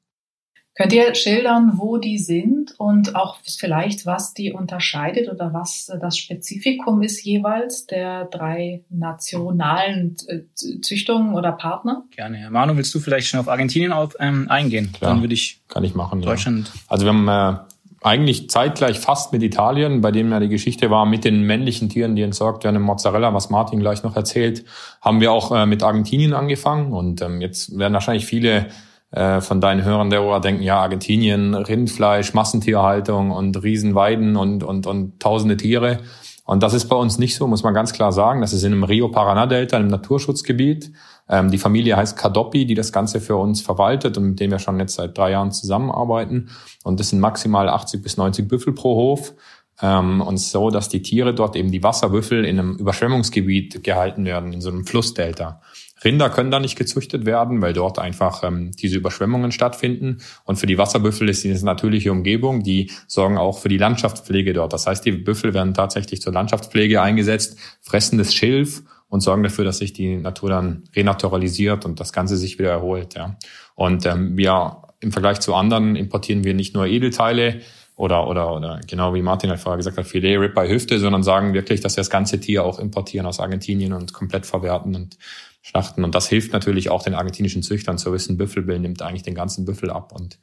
[0.77, 6.17] Könnt ihr schildern, wo die sind und auch vielleicht, was die unterscheidet oder was das
[6.17, 10.41] Spezifikum ist jeweils der drei nationalen äh,
[10.81, 12.05] Züchtungen oder Partner?
[12.15, 12.37] Gerne.
[12.37, 14.93] Herr Manu, willst du vielleicht schon auf Argentinien auf, ähm, eingehen?
[14.93, 16.23] Klar, Dann würde ich kann ich machen.
[16.23, 16.69] Deutschland.
[16.69, 16.81] Ja.
[16.87, 17.59] Also wir haben äh,
[18.03, 22.15] eigentlich zeitgleich fast mit Italien, bei dem ja die Geschichte war, mit den männlichen Tieren,
[22.15, 24.65] die entsorgt werden, im Mozzarella, was Martin gleich noch erzählt,
[25.01, 26.93] haben wir auch äh, mit Argentinien angefangen.
[26.93, 28.69] Und ähm, jetzt werden wahrscheinlich viele
[29.11, 34.87] äh, von deinen Hörern der Ohr denken, ja, Argentinien, Rindfleisch, Massentierhaltung und Riesenweiden und, und,
[34.87, 35.99] und tausende Tiere.
[36.45, 38.41] Und das ist bei uns nicht so, muss man ganz klar sagen.
[38.41, 40.93] Das ist in einem Rio Paraná Delta, einem Naturschutzgebiet.
[41.29, 44.59] Ähm, die Familie heißt Kadoppi, die das Ganze für uns verwaltet und mit dem wir
[44.59, 46.51] schon jetzt seit drei Jahren zusammenarbeiten.
[46.83, 49.35] Und das sind maximal 80 bis 90 Büffel pro Hof.
[49.81, 54.53] Ähm, und so, dass die Tiere dort eben die Wasserbüffel in einem Überschwemmungsgebiet gehalten werden,
[54.53, 55.61] in so einem Flussdelta.
[56.05, 60.19] Rinder können da nicht gezüchtet werden, weil dort einfach ähm, diese Überschwemmungen stattfinden.
[60.45, 64.73] Und für die Wasserbüffel ist diese natürliche Umgebung, die sorgen auch für die Landschaftspflege dort.
[64.73, 69.65] Das heißt, die Büffel werden tatsächlich zur Landschaftspflege eingesetzt, fressen das Schilf und sorgen dafür,
[69.65, 73.15] dass sich die Natur dann renaturalisiert und das Ganze sich wieder erholt.
[73.15, 73.37] Ja.
[73.75, 77.61] Und ähm, wir im Vergleich zu anderen importieren wir nicht nur Edelteile,
[78.01, 81.53] oder, oder, oder genau wie Martin halt vorher gesagt hat, Filet, Ribeye, Hüfte, sondern sagen
[81.53, 85.19] wirklich, dass wir das ganze Tier auch importieren aus Argentinien und komplett verwerten und
[85.63, 86.05] schlachten.
[86.05, 89.65] Und das hilft natürlich auch den argentinischen Züchtern zu wissen, Büffelbill nimmt eigentlich den ganzen
[89.65, 90.13] Büffel ab.
[90.13, 90.39] Und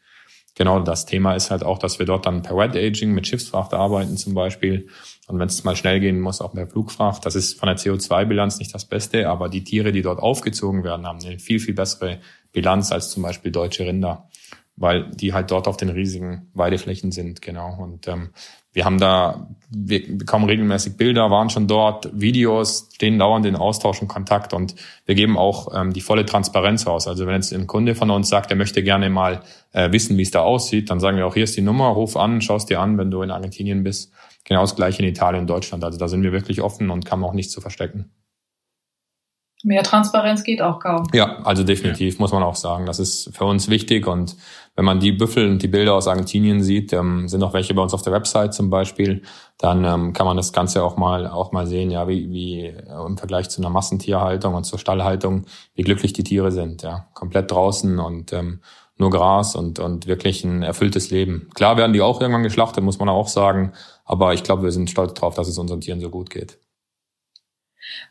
[0.55, 3.73] genau das Thema ist halt auch, dass wir dort dann per Wet Aging mit Schiffsfracht
[3.73, 4.87] arbeiten zum Beispiel.
[5.27, 7.25] Und wenn es mal schnell gehen muss, auch per Flugfracht.
[7.25, 11.05] Das ist von der CO2-Bilanz nicht das Beste, aber die Tiere, die dort aufgezogen werden,
[11.05, 12.19] haben eine viel, viel bessere
[12.53, 14.29] Bilanz als zum Beispiel deutsche Rinder
[14.77, 17.75] weil die halt dort auf den riesigen Weideflächen sind, genau.
[17.79, 18.29] Und ähm,
[18.73, 24.03] wir haben da, wir bekommen regelmäßig Bilder, waren schon dort, Videos, stehen dauernd in Austausch
[24.03, 24.75] und Kontakt und
[25.07, 27.07] wir geben auch ähm, die volle Transparenz aus.
[27.07, 29.41] Also wenn jetzt ein Kunde von uns sagt, er möchte gerne mal
[29.73, 32.15] äh, wissen, wie es da aussieht, dann sagen wir auch, hier ist die Nummer, ruf
[32.15, 34.11] an, schaust dir an, wenn du in Argentinien bist.
[34.43, 35.83] Genau das gleiche in Italien und Deutschland.
[35.83, 38.11] Also da sind wir wirklich offen und kann auch nichts zu verstecken.
[39.67, 41.07] Mehr Transparenz geht auch kaum.
[41.13, 42.21] Ja, also definitiv, ja.
[42.21, 42.85] muss man auch sagen.
[42.85, 44.07] Das ist für uns wichtig.
[44.07, 44.37] Und
[44.77, 47.81] wenn man die Büffel und die Bilder aus Argentinien sieht, ähm, sind auch welche bei
[47.81, 49.23] uns auf der Website zum Beispiel,
[49.57, 53.05] dann ähm, kann man das Ganze auch mal auch mal sehen, ja, wie, wie äh,
[53.05, 57.09] im Vergleich zu einer Massentierhaltung und zur Stallhaltung, wie glücklich die Tiere sind, ja.
[57.13, 58.61] Komplett draußen und ähm,
[58.97, 61.49] nur Gras und, und wirklich ein erfülltes Leben.
[61.55, 63.73] Klar werden die auch irgendwann geschlachtet, muss man auch sagen.
[64.05, 66.57] Aber ich glaube, wir sind stolz drauf, dass es unseren Tieren so gut geht.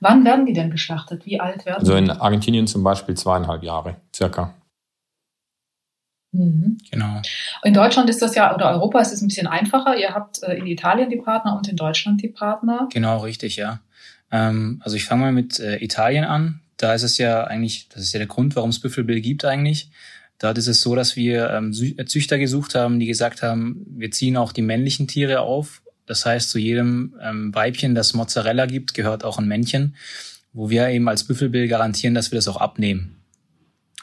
[0.00, 1.26] Wann werden die denn geschlachtet?
[1.26, 1.98] Wie alt werden also die?
[1.98, 4.54] Also in Argentinien zum Beispiel zweieinhalb Jahre, circa.
[6.32, 6.78] Mhm.
[6.90, 7.22] Genau.
[7.64, 9.96] In Deutschland ist das ja, oder Europa ist es ein bisschen einfacher.
[9.96, 12.88] Ihr habt äh, in Italien die Partner und in Deutschland die Partner.
[12.92, 13.80] Genau, richtig, ja.
[14.30, 16.60] Ähm, also ich fange mal mit äh, Italien an.
[16.76, 19.90] Da ist es ja eigentlich, das ist ja der Grund, warum es Büffelbill gibt eigentlich.
[20.38, 24.36] Dort ist es so, dass wir ähm, Züchter gesucht haben, die gesagt haben, wir ziehen
[24.36, 29.24] auch die männlichen Tiere auf das heißt, zu jedem ähm, Weibchen, das Mozzarella gibt, gehört
[29.24, 29.96] auch ein Männchen,
[30.52, 33.16] wo wir eben als Büffelbill garantieren, dass wir das auch abnehmen.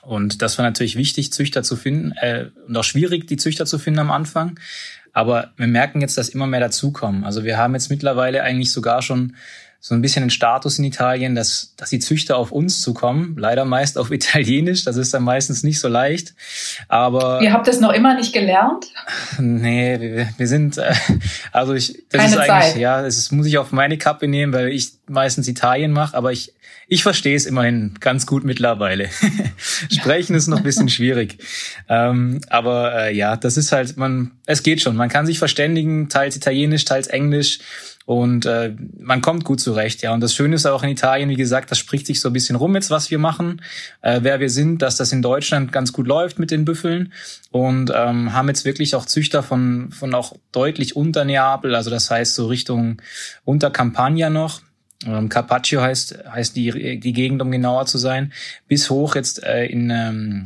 [0.02, 3.80] Und das war natürlich wichtig, Züchter zu finden äh, und auch schwierig, die Züchter zu
[3.80, 4.60] finden am Anfang.
[5.14, 7.24] Aber wir merken jetzt, dass immer mehr dazukommen.
[7.24, 9.36] Also wir haben jetzt mittlerweile eigentlich sogar schon
[9.86, 13.36] so ein bisschen ein Status in Italien, dass, dass die Züchter auf uns zukommen.
[13.38, 14.86] Leider meist auf Italienisch.
[14.86, 16.36] Das ist dann meistens nicht so leicht.
[16.88, 17.42] Aber.
[17.42, 18.86] Ihr habt es noch immer nicht gelernt?
[19.38, 20.94] Nee, wir, wir sind, äh,
[21.52, 22.78] also ich, das Keine ist eigentlich, Zeit.
[22.78, 26.54] ja, das muss ich auf meine Kappe nehmen, weil ich meistens Italien mache, aber ich,
[26.88, 29.10] ich verstehe es immerhin ganz gut mittlerweile.
[29.92, 31.40] Sprechen ist noch ein bisschen schwierig.
[31.90, 34.96] Ähm, aber äh, ja, das ist halt, man, es geht schon.
[34.96, 37.60] Man kann sich verständigen, teils Italienisch, teils Englisch.
[38.06, 40.14] Und äh, man kommt gut zurecht, ja.
[40.14, 42.56] Und das Schöne ist auch in Italien, wie gesagt, das spricht sich so ein bisschen
[42.56, 43.62] rum jetzt, was wir machen,
[44.02, 47.14] äh, wer wir sind, dass das in Deutschland ganz gut läuft mit den Büffeln
[47.52, 52.10] und ähm, haben jetzt wirklich auch Züchter von von auch deutlich unter Neapel, also das
[52.12, 53.02] heißt so Richtung
[53.46, 54.62] unter Campagna noch.
[55.06, 58.34] Ähm, Carpaccio heißt heißt die die Gegend, um genauer zu sein,
[58.68, 60.44] bis hoch jetzt äh, in ähm,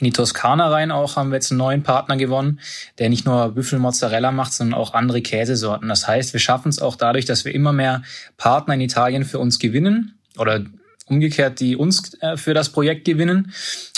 [0.00, 2.60] in die Toskana rein auch haben wir jetzt einen neuen Partner gewonnen,
[2.98, 5.88] der nicht nur Büffelmozzarella macht, sondern auch andere Käsesorten.
[5.88, 8.02] Das heißt, wir schaffen es auch dadurch, dass wir immer mehr
[8.36, 10.64] Partner in Italien für uns gewinnen oder
[11.10, 13.52] umgekehrt, die uns äh, für das Projekt gewinnen,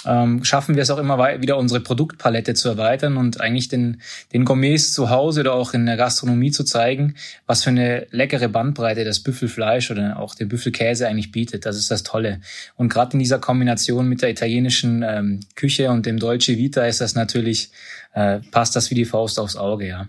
[0.04, 4.00] ähm, schaffen wir es auch immer wieder, unsere Produktpalette zu erweitern und eigentlich den,
[4.32, 7.14] den Gourmets zu Hause oder auch in der Gastronomie zu zeigen,
[7.46, 11.66] was für eine leckere Bandbreite das Büffelfleisch oder auch der Büffelkäse eigentlich bietet.
[11.66, 12.40] Das ist das Tolle.
[12.76, 17.00] Und gerade in dieser Kombination mit der italienischen ähm, Küche und dem Dolce Vita ist
[17.00, 17.70] das natürlich,
[18.14, 20.08] äh, passt das wie die Faust aufs Auge, ja.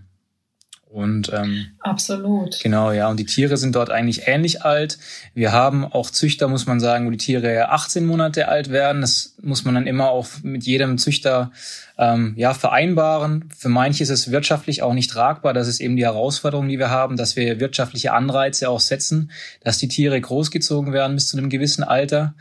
[0.93, 2.59] Und ähm, absolut.
[2.61, 3.09] Genau, ja.
[3.09, 4.99] Und die Tiere sind dort eigentlich ähnlich alt.
[5.33, 9.01] Wir haben auch Züchter, muss man sagen, wo die Tiere 18 Monate alt werden.
[9.01, 11.51] Das muss man dann immer auch mit jedem Züchter
[11.97, 13.49] ähm, ja vereinbaren.
[13.57, 15.53] Für manche ist es wirtschaftlich auch nicht tragbar.
[15.53, 19.31] Das ist eben die Herausforderung, die wir haben, dass wir wirtschaftliche Anreize auch setzen,
[19.63, 22.35] dass die Tiere großgezogen werden bis zu einem gewissen Alter.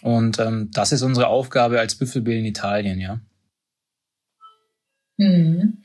[0.00, 3.20] Und ähm, das ist unsere Aufgabe als Büffelbill in Italien, ja.
[5.18, 5.82] Mhm.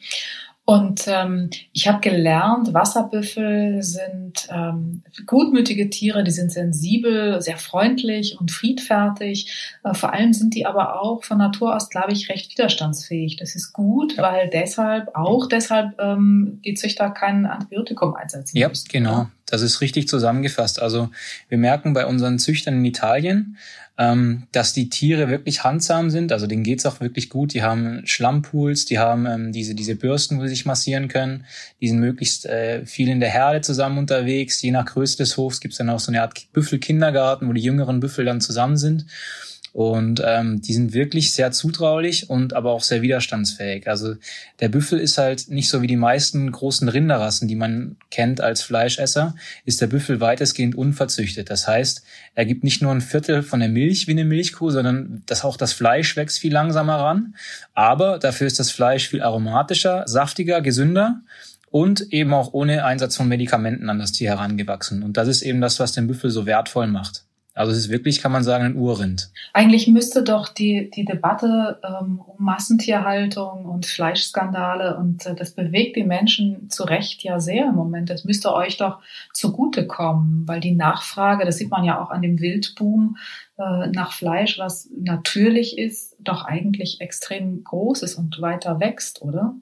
[0.65, 8.39] Und ähm, ich habe gelernt, Wasserbüffel sind ähm, gutmütige Tiere, die sind sensibel, sehr freundlich
[8.39, 9.77] und friedfertig.
[9.83, 13.35] Äh, vor allem sind die aber auch von Natur aus, glaube ich, recht widerstandsfähig.
[13.35, 14.23] Das ist gut, ja.
[14.23, 18.57] weil deshalb, auch deshalb ähm, die Züchter kein Antibiotikum einsetzen.
[18.57, 19.27] Ja, genau.
[19.53, 20.81] Das ist richtig zusammengefasst.
[20.81, 21.11] Also
[21.47, 23.57] wir merken bei unseren Züchtern in Italien,
[23.99, 26.31] ähm, dass die Tiere wirklich handsam sind.
[26.31, 27.53] Also denen geht's auch wirklich gut.
[27.53, 31.45] Die haben Schlammpools, die haben ähm, diese, diese Bürsten, wo sie sich massieren können.
[31.81, 34.59] Die sind möglichst äh, viel in der Herde zusammen unterwegs.
[34.63, 37.99] Je nach Größe des Hofs gibt's dann auch so eine Art Büffelkindergarten, wo die jüngeren
[37.99, 39.05] Büffel dann zusammen sind.
[39.73, 43.87] Und ähm, die sind wirklich sehr zutraulich und aber auch sehr widerstandsfähig.
[43.87, 44.13] Also
[44.59, 48.61] der Büffel ist halt nicht so wie die meisten großen Rinderrassen, die man kennt als
[48.61, 51.49] Fleischesser, ist der Büffel weitestgehend unverzüchtet.
[51.49, 52.03] Das heißt,
[52.35, 55.57] er gibt nicht nur ein Viertel von der Milch wie eine Milchkuh, sondern das auch
[55.57, 57.33] das Fleisch wächst viel langsamer ran.
[57.73, 61.21] Aber dafür ist das Fleisch viel aromatischer, saftiger, gesünder
[61.71, 65.01] und eben auch ohne Einsatz von Medikamenten an das Tier herangewachsen.
[65.01, 67.23] Und das ist eben das, was den Büffel so wertvoll macht.
[67.55, 69.31] Also es ist wirklich, kann man sagen, ein Urrind.
[69.53, 75.95] Eigentlich müsste doch die, die Debatte ähm, um Massentierhaltung und Fleischskandale und äh, das bewegt
[75.95, 78.09] die Menschen zu Recht ja sehr im Moment.
[78.09, 78.99] Das müsste euch doch
[79.33, 83.17] zugutekommen, weil die Nachfrage, das sieht man ja auch an dem Wildboom
[83.57, 89.55] äh, nach Fleisch, was natürlich ist, doch eigentlich extrem groß ist und weiter wächst, oder?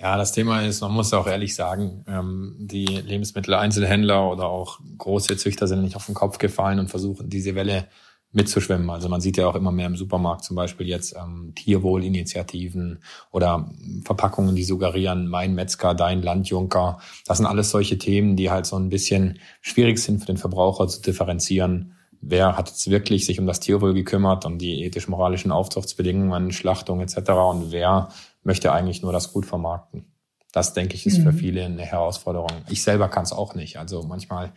[0.00, 5.36] Ja, das Thema ist, man muss auch ehrlich sagen, ähm, die Lebensmitteleinzelhändler oder auch große
[5.36, 7.86] Züchter sind nicht auf den Kopf gefallen und versuchen, diese Welle
[8.32, 8.88] mitzuschwimmen.
[8.88, 13.70] Also man sieht ja auch immer mehr im Supermarkt zum Beispiel jetzt ähm, Tierwohlinitiativen oder
[14.04, 17.00] Verpackungen, die suggerieren, mein Metzger, dein Landjunker.
[17.26, 20.88] Das sind alles solche Themen, die halt so ein bisschen schwierig sind für den Verbraucher
[20.88, 21.92] zu differenzieren.
[22.22, 27.30] Wer hat jetzt wirklich sich um das Tierwohl gekümmert und die ethisch-moralischen Aufzuchtsbedingungen, Schlachtung etc.
[27.50, 28.08] und wer
[28.42, 30.04] möchte eigentlich nur das gut vermarkten.
[30.52, 31.22] Das, denke ich, ist mhm.
[31.24, 32.50] für viele eine Herausforderung.
[32.68, 33.78] Ich selber kann es auch nicht.
[33.78, 34.52] Also manchmal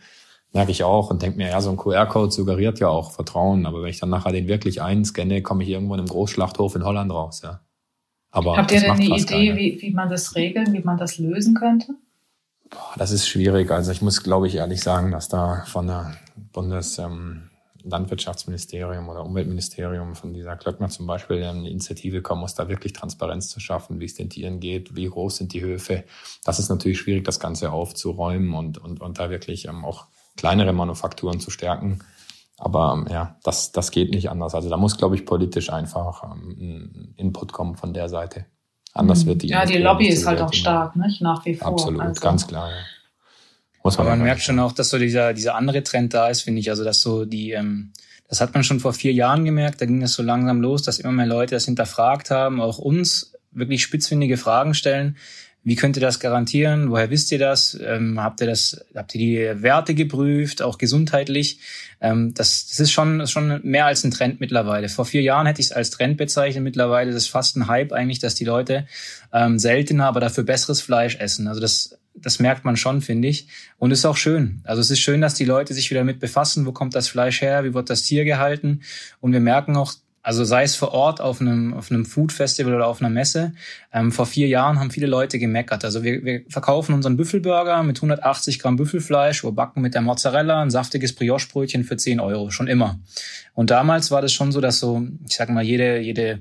[0.52, 3.66] merke ich auch und denke mir, ja, so ein QR-Code suggeriert ja auch Vertrauen.
[3.66, 6.84] Aber wenn ich dann nachher den wirklich einscanne, komme ich irgendwo in einem Großschlachthof in
[6.84, 7.42] Holland raus.
[7.44, 7.60] Ja.
[8.30, 11.54] Aber Habt ihr denn eine Idee, wie, wie man das regeln, wie man das lösen
[11.54, 11.94] könnte?
[12.70, 13.70] Boah, das ist schwierig.
[13.70, 16.16] Also ich muss, glaube ich, ehrlich sagen, dass da von der
[16.52, 16.98] Bundes...
[16.98, 17.50] Ähm,
[17.84, 23.48] Landwirtschaftsministerium oder Umweltministerium von dieser Klöckner zum Beispiel eine Initiative kommen muss, da wirklich Transparenz
[23.48, 26.04] zu schaffen, wie es den Tieren geht, wie groß sind die Höfe.
[26.44, 30.72] Das ist natürlich schwierig, das Ganze aufzuräumen und, und, und da wirklich ähm, auch kleinere
[30.72, 32.00] Manufakturen zu stärken.
[32.56, 34.54] Aber ähm, ja, das, das geht nicht anders.
[34.54, 38.46] Also da muss, glaube ich, politisch einfach ähm, ein Input kommen von der Seite.
[38.92, 39.28] Anders mhm.
[39.28, 39.48] wird die.
[39.48, 41.20] Ja, die Lobby ist halt auch stark, nicht?
[41.20, 41.68] Nach wie vor.
[41.68, 42.20] Absolut, also.
[42.20, 42.70] ganz klar.
[42.70, 42.76] Ja.
[43.84, 46.40] Muss man Aber man merkt schon auch, dass so dieser, dieser andere Trend da ist,
[46.40, 46.70] finde ich.
[46.70, 47.92] Also, dass so die, ähm,
[48.28, 50.98] das hat man schon vor vier Jahren gemerkt, da ging es so langsam los, dass
[50.98, 55.16] immer mehr Leute das hinterfragt haben, auch uns wirklich spitzfindige Fragen stellen.
[55.66, 56.90] wie könnt ihr das garantieren?
[56.90, 57.78] Woher wisst ihr das?
[57.80, 59.18] Ähm, habt ihr das, habt ihr
[59.54, 61.58] die Werte geprüft, auch gesundheitlich?
[62.00, 64.88] Ähm, das, das ist schon, schon mehr als ein Trend mittlerweile.
[64.88, 66.64] Vor vier Jahren hätte ich es als Trend bezeichnet.
[66.64, 68.86] Mittlerweile ist es fast ein Hype eigentlich, dass die Leute
[69.32, 71.48] ähm, seltener, aber dafür besseres Fleisch essen.
[71.48, 73.48] Also das, das merkt man schon, finde ich.
[73.78, 74.60] Und ist auch schön.
[74.64, 77.40] Also es ist schön, dass die Leute sich wieder damit befassen, wo kommt das Fleisch
[77.42, 78.80] her, wie wird das Tier gehalten.
[79.20, 82.74] Und wir merken auch, also sei es vor Ort auf einem, auf einem Food Festival
[82.74, 83.52] oder auf einer Messe.
[83.92, 85.84] Ähm, vor vier Jahren haben viele Leute gemeckert.
[85.84, 90.62] Also wir, wir verkaufen unseren Büffelburger mit 180 Gramm Büffelfleisch, wir backen mit der Mozzarella
[90.62, 92.98] ein saftiges Brioche-Brötchen für 10 Euro, schon immer.
[93.52, 96.40] Und damals war das schon so, dass so, ich sag mal, jede, jede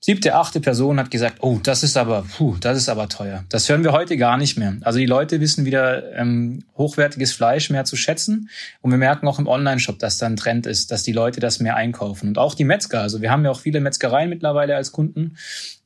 [0.00, 3.44] siebte, achte Person hat gesagt, oh, das ist aber, puh, das ist aber teuer.
[3.48, 4.76] Das hören wir heute gar nicht mehr.
[4.82, 8.48] Also die Leute wissen wieder ähm, hochwertiges Fleisch mehr zu schätzen
[8.80, 11.60] und wir merken auch im Online-Shop, dass da ein Trend ist, dass die Leute das
[11.60, 13.00] mehr einkaufen und auch die Metzger.
[13.00, 15.36] Also wir haben ja auch viele Metzgereien mittlerweile als Kunden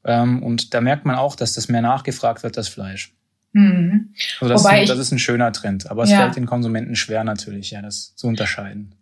[0.04, 3.12] ähm, und da merkt man auch, dass das mehr nachgefragt wird, das Fleisch.
[3.52, 4.14] Mhm.
[4.40, 6.18] Also das, ist, das ist ein schöner Trend, aber es ja.
[6.18, 8.94] fällt den Konsumenten schwer natürlich, ja, das zu unterscheiden.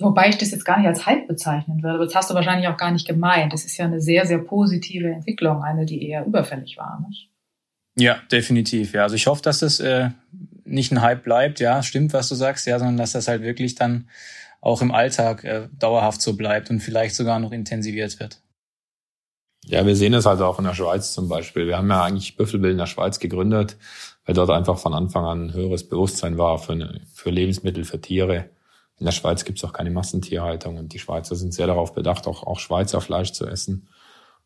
[0.00, 1.96] Wobei ich das jetzt gar nicht als Hype bezeichnen würde.
[1.96, 3.52] Aber das hast du wahrscheinlich auch gar nicht gemeint.
[3.52, 7.04] Das ist ja eine sehr, sehr positive Entwicklung, eine, die eher überfällig war.
[7.06, 7.30] Nicht?
[7.96, 8.94] Ja, definitiv.
[8.94, 10.10] Ja, also ich hoffe, dass das äh,
[10.64, 11.60] nicht ein Hype bleibt.
[11.60, 12.66] Ja, stimmt, was du sagst.
[12.66, 14.08] Ja, sondern dass das halt wirklich dann
[14.60, 18.40] auch im Alltag äh, dauerhaft so bleibt und vielleicht sogar noch intensiviert wird.
[19.64, 21.66] Ja, wir sehen es halt auch in der Schweiz zum Beispiel.
[21.66, 23.76] Wir haben ja eigentlich Büffelbild in der Schweiz gegründet,
[24.24, 28.00] weil dort einfach von Anfang an ein höheres Bewusstsein war für, eine, für Lebensmittel, für
[28.00, 28.50] Tiere.
[29.02, 32.28] In der Schweiz gibt es auch keine Massentierhaltung und die Schweizer sind sehr darauf bedacht,
[32.28, 33.88] auch, auch Schweizer Fleisch zu essen.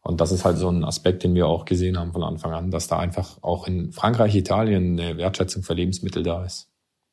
[0.00, 2.70] Und das ist halt so ein Aspekt, den wir auch gesehen haben von Anfang an,
[2.70, 6.70] dass da einfach auch in Frankreich, Italien eine Wertschätzung für Lebensmittel da ist,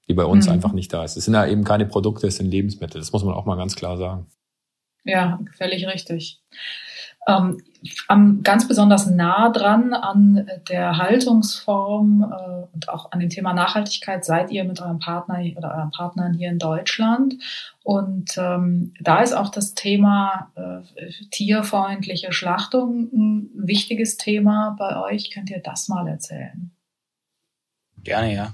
[0.07, 0.53] die bei uns mhm.
[0.53, 1.17] einfach nicht da ist.
[1.17, 3.01] Es sind ja eben keine Produkte, es sind Lebensmittel.
[3.01, 4.27] Das muss man auch mal ganz klar sagen.
[5.03, 6.41] Ja, völlig richtig
[7.27, 7.61] ähm,
[8.07, 14.23] am, ganz besonders nah dran an der Haltungsform äh, und auch an dem Thema Nachhaltigkeit
[14.23, 17.35] seid ihr mit eurem Partner oder euren Partnern hier in Deutschland.
[17.83, 25.31] Und ähm, da ist auch das Thema äh, tierfreundliche Schlachtung ein wichtiges Thema bei euch.
[25.31, 26.71] Könnt ihr das mal erzählen?
[28.03, 28.53] Gerne, ja.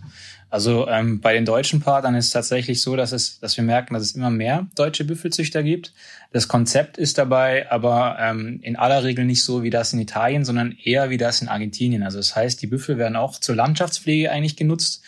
[0.49, 3.93] Also ähm, bei den deutschen Partnern ist es tatsächlich so, dass es, dass wir merken,
[3.93, 5.93] dass es immer mehr deutsche Büffelzüchter gibt.
[6.31, 10.45] Das Konzept ist dabei aber ähm, in aller Regel nicht so wie das in Italien,
[10.45, 12.03] sondern eher wie das in Argentinien.
[12.03, 15.03] Also das heißt, die Büffel werden auch zur Landschaftspflege eigentlich genutzt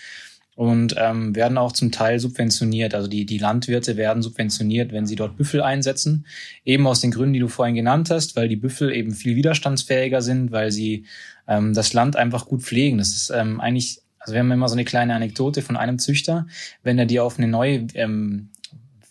[0.56, 2.93] und ähm, werden auch zum Teil subventioniert.
[2.93, 6.27] Also die, die Landwirte werden subventioniert, wenn sie dort Büffel einsetzen.
[6.65, 10.21] Eben aus den Gründen, die du vorhin genannt hast, weil die Büffel eben viel widerstandsfähiger
[10.21, 11.06] sind, weil sie
[11.47, 12.99] ähm, das Land einfach gut pflegen.
[12.99, 16.47] Das ist ähm, eigentlich also wir haben immer so eine kleine Anekdote von einem Züchter,
[16.84, 18.49] wenn er dir auf eine neue ähm,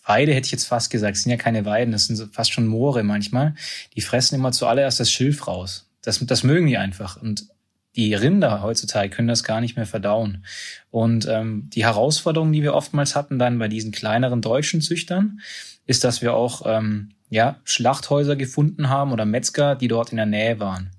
[0.05, 2.67] Weide, hätte ich jetzt fast gesagt, das sind ja keine Weiden, das sind fast schon
[2.67, 3.53] Moore manchmal,
[3.95, 5.89] die fressen immer zuallererst das Schilf raus.
[6.01, 7.21] Das, das mögen die einfach.
[7.21, 7.47] Und
[7.95, 10.45] die Rinder heutzutage können das gar nicht mehr verdauen.
[10.89, 15.41] Und ähm, die Herausforderung, die wir oftmals hatten dann bei diesen kleineren deutschen Züchtern,
[15.85, 20.25] ist, dass wir auch ähm, ja, Schlachthäuser gefunden haben oder Metzger, die dort in der
[20.25, 20.91] Nähe waren.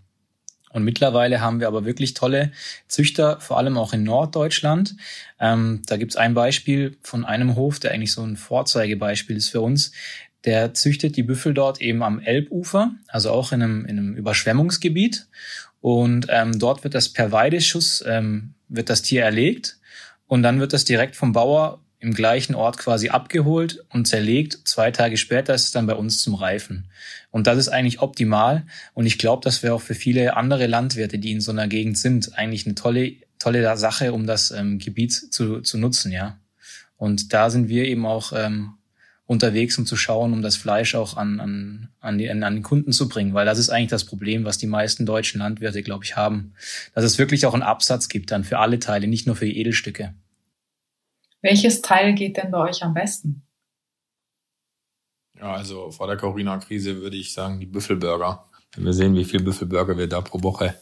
[0.73, 2.53] Und mittlerweile haben wir aber wirklich tolle
[2.89, 4.97] Züchter, vor allem auch in Norddeutschland.
[5.39, 9.61] Ähm, da gibt's ein Beispiel von einem Hof, der eigentlich so ein Vorzeigebeispiel ist für
[9.61, 9.93] uns.
[10.45, 15.29] Der züchtet die Büffel dort eben am Elbufer, also auch in einem, in einem Überschwemmungsgebiet.
[15.81, 19.79] Und ähm, dort wird das per Weideschuss, ähm, wird das Tier erlegt
[20.27, 24.59] und dann wird das direkt vom Bauer im gleichen Ort quasi abgeholt und zerlegt.
[24.65, 26.89] Zwei Tage später ist es dann bei uns zum Reifen.
[27.31, 28.67] Und das ist eigentlich optimal.
[28.93, 31.97] Und ich glaube, das wäre auch für viele andere Landwirte, die in so einer Gegend
[31.97, 36.39] sind, eigentlich eine tolle, tolle Sache, um das ähm, Gebiet zu, zu nutzen, ja.
[36.97, 38.75] Und da sind wir eben auch ähm,
[39.27, 42.93] unterwegs, um zu schauen, um das Fleisch auch an, an, an, die, an den Kunden
[42.93, 46.17] zu bringen, weil das ist eigentlich das Problem, was die meisten deutschen Landwirte, glaube ich,
[46.17, 46.55] haben,
[46.95, 49.59] dass es wirklich auch einen Absatz gibt dann für alle Teile, nicht nur für die
[49.59, 50.15] Edelstücke.
[51.43, 53.43] Welches Teil geht denn bei euch am besten?
[55.37, 58.49] Ja, also vor der Corona-Krise würde ich sagen, die Büffelburger.
[58.75, 60.75] Wenn wir sehen, wie viel Büffelburger wir da pro Woche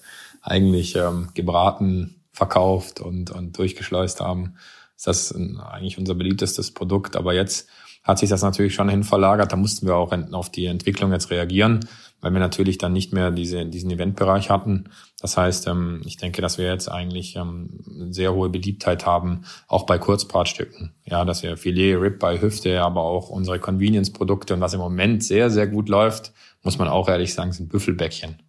[0.42, 4.56] eigentlich ähm, gebraten, verkauft und, und durchgeschleust haben,
[4.96, 7.16] ist das eigentlich unser beliebtestes Produkt.
[7.16, 7.68] Aber jetzt
[8.02, 9.52] hat sich das natürlich schon hin verlagert.
[9.52, 11.88] Da mussten wir auch auf die Entwicklung jetzt reagieren
[12.20, 14.90] weil wir natürlich dann nicht mehr diese, diesen Eventbereich hatten.
[15.20, 17.68] Das heißt, ähm, ich denke, dass wir jetzt eigentlich ähm,
[18.10, 20.94] sehr hohe Beliebtheit haben, auch bei Kurzbratstücken.
[21.04, 25.22] Ja, dass wir Filet, Rib bei Hüfte, aber auch unsere Convenience-Produkte und was im Moment
[25.22, 28.42] sehr, sehr gut läuft, muss man auch ehrlich sagen, sind Büffelbäckchen.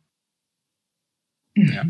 [1.55, 1.83] Ja.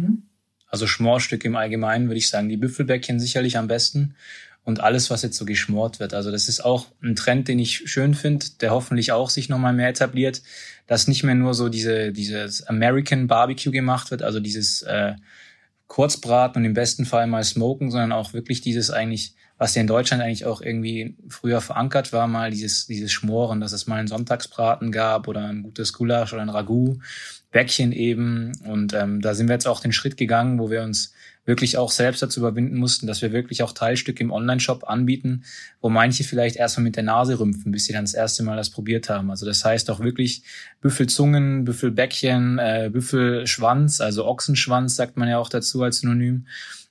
[0.67, 4.15] Also Schmorstücke im Allgemeinen würde ich sagen, die Büffelbäckchen sicherlich am besten
[4.63, 6.13] und alles, was jetzt so geschmort wird.
[6.13, 9.73] Also das ist auch ein Trend, den ich schön finde, der hoffentlich auch sich nochmal
[9.73, 10.41] mehr etabliert,
[10.87, 15.13] dass nicht mehr nur so diese dieses American Barbecue gemacht wird, also dieses äh,
[15.91, 19.81] kurz braten und im besten Fall mal smoken, sondern auch wirklich dieses eigentlich, was ja
[19.81, 23.97] in Deutschland eigentlich auch irgendwie früher verankert war, mal dieses, dieses Schmoren, dass es mal
[23.97, 26.99] einen Sonntagsbraten gab oder ein gutes Gulasch oder ein Ragout,
[27.51, 28.53] Bäckchen eben.
[28.63, 31.13] Und ähm, da sind wir jetzt auch den Schritt gegangen, wo wir uns
[31.45, 35.43] wirklich auch selbst dazu überwinden mussten, dass wir wirklich auch Teilstücke im Online-Shop anbieten,
[35.79, 38.69] wo manche vielleicht erstmal mit der Nase rümpfen, bis sie dann das erste Mal das
[38.69, 39.31] probiert haben.
[39.31, 40.43] Also das heißt auch wirklich
[40.81, 46.45] Büffelzungen, Büffelbäckchen, äh, Büffelschwanz, also Ochsenschwanz sagt man ja auch dazu als Synonym.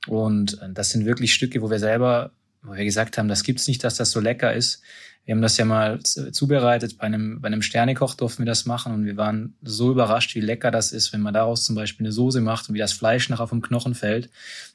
[0.08, 2.32] Und äh, das sind wirklich Stücke, wo wir selber,
[2.62, 4.82] wo wir gesagt haben, das gibt's nicht, dass das so lecker ist.
[5.24, 8.92] Wir haben das ja mal zubereitet, bei einem, bei einem Sternekoch durften wir das machen
[8.92, 12.12] und wir waren so überrascht, wie lecker das ist, wenn man daraus zum Beispiel eine
[12.12, 14.30] Soße macht und wie das Fleisch nachher vom Knochen fällt.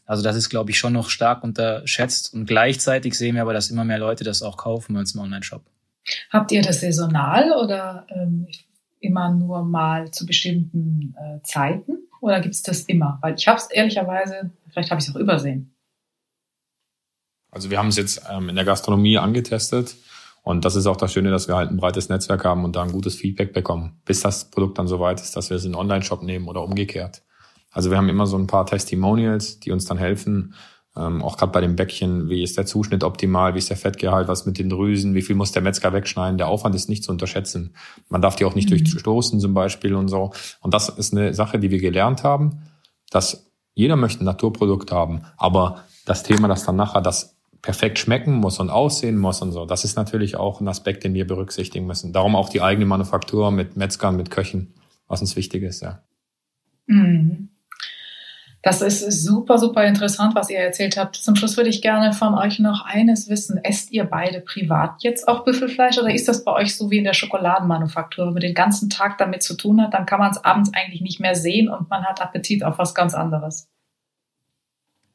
[0.05, 3.69] Also das ist, glaube ich, schon noch stark unterschätzt und gleichzeitig sehen wir aber, dass
[3.69, 5.63] immer mehr Leute das auch kaufen bei uns im Online-Shop.
[6.29, 8.47] Habt ihr das saisonal oder ähm,
[8.99, 13.17] immer nur mal zu bestimmten äh, Zeiten oder gibt's das immer?
[13.21, 15.75] Weil ich habe es ehrlicherweise, vielleicht habe ich es auch übersehen.
[17.51, 19.95] Also wir haben es jetzt ähm, in der Gastronomie angetestet
[20.45, 22.83] und das ist auch das Schöne, dass wir halt ein breites Netzwerk haben und da
[22.83, 25.71] ein gutes Feedback bekommen, bis das Produkt dann so weit ist, dass wir es in
[25.71, 27.23] den Online-Shop nehmen oder umgekehrt.
[27.71, 30.53] Also wir haben immer so ein paar Testimonials, die uns dann helfen,
[30.95, 34.27] ähm, auch gerade bei dem Bäckchen, wie ist der Zuschnitt optimal, wie ist der Fettgehalt,
[34.27, 36.37] was mit den Drüsen, wie viel muss der Metzger wegschneiden.
[36.37, 37.75] Der Aufwand ist nicht zu unterschätzen.
[38.07, 38.77] Man darf die auch nicht mhm.
[38.77, 40.31] durchstoßen zum Beispiel und so.
[40.61, 42.61] Und das ist eine Sache, die wir gelernt haben,
[43.09, 47.34] dass jeder möchte ein Naturprodukt haben, aber das Thema, das dann nachher das
[47.66, 49.66] perfekt schmecken muss und aussehen muss und so.
[49.66, 52.13] Das ist natürlich auch ein Aspekt, den wir berücksichtigen müssen.
[52.13, 54.76] Darum auch die eigene Manufaktur mit Metzgern, mit Köchen,
[55.07, 56.03] was uns wichtig ist, ja.
[56.86, 57.49] Mhm.
[58.61, 61.16] Das ist super, super interessant, was ihr erzählt habt.
[61.16, 63.59] Zum Schluss würde ich gerne von euch noch eines wissen.
[63.63, 67.03] Esst ihr beide privat jetzt auch Büffelfleisch oder ist das bei euch so wie in
[67.03, 68.28] der Schokoladenmanufaktur?
[68.28, 71.01] Wenn man den ganzen Tag damit zu tun hat, dann kann man es abends eigentlich
[71.01, 73.70] nicht mehr sehen und man hat Appetit auf was ganz anderes.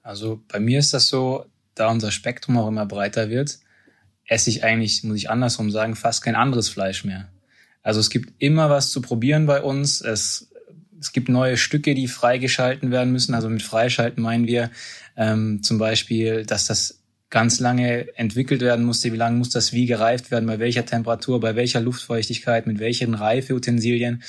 [0.03, 1.45] Also bei mir ist das so,
[1.75, 3.59] da unser Spektrum auch immer breiter wird,
[4.27, 7.29] esse ich eigentlich, muss ich andersrum sagen, fast kein anderes Fleisch mehr.
[7.83, 10.01] Also es gibt immer was zu probieren bei uns.
[10.01, 10.51] Es,
[11.01, 13.35] es gibt neue Stücke, die freigeschalten werden müssen.
[13.35, 14.71] Also mit freischalten meinen wir
[15.17, 17.01] ähm, zum Beispiel, dass das
[17.31, 19.13] ganz lange entwickelt werden musste.
[19.13, 20.47] Wie lange muss das wie gereift werden?
[20.47, 21.41] Bei welcher Temperatur?
[21.41, 22.67] Bei welcher Luftfeuchtigkeit?
[22.67, 24.23] Mit welchen Reifeutensilien?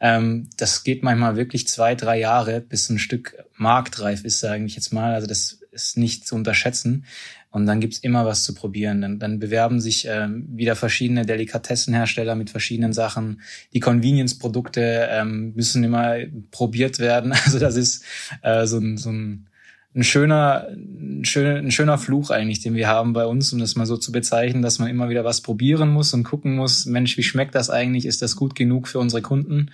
[0.00, 4.76] Ähm, das geht manchmal wirklich zwei, drei Jahre, bis ein Stück marktreif ist, sage ich
[4.76, 5.14] jetzt mal.
[5.14, 7.04] Also das ist nicht zu unterschätzen.
[7.50, 9.00] Und dann gibt's immer was zu probieren.
[9.00, 13.40] Dann, dann bewerben sich ähm, wieder verschiedene Delikatessenhersteller mit verschiedenen Sachen.
[13.72, 16.16] Die Convenience-Produkte ähm, müssen immer
[16.50, 17.34] probiert werden.
[17.48, 18.04] Also das ist
[18.42, 19.46] äh, so, ein, so ein,
[19.94, 23.74] ein schöner, ein schöner, ein schöner Fluch eigentlich, den wir haben bei uns, um das
[23.74, 27.16] mal so zu bezeichnen, dass man immer wieder was probieren muss und gucken muss, Mensch,
[27.16, 28.04] wie schmeckt das eigentlich?
[28.04, 29.70] Ist das gut genug für unsere Kunden?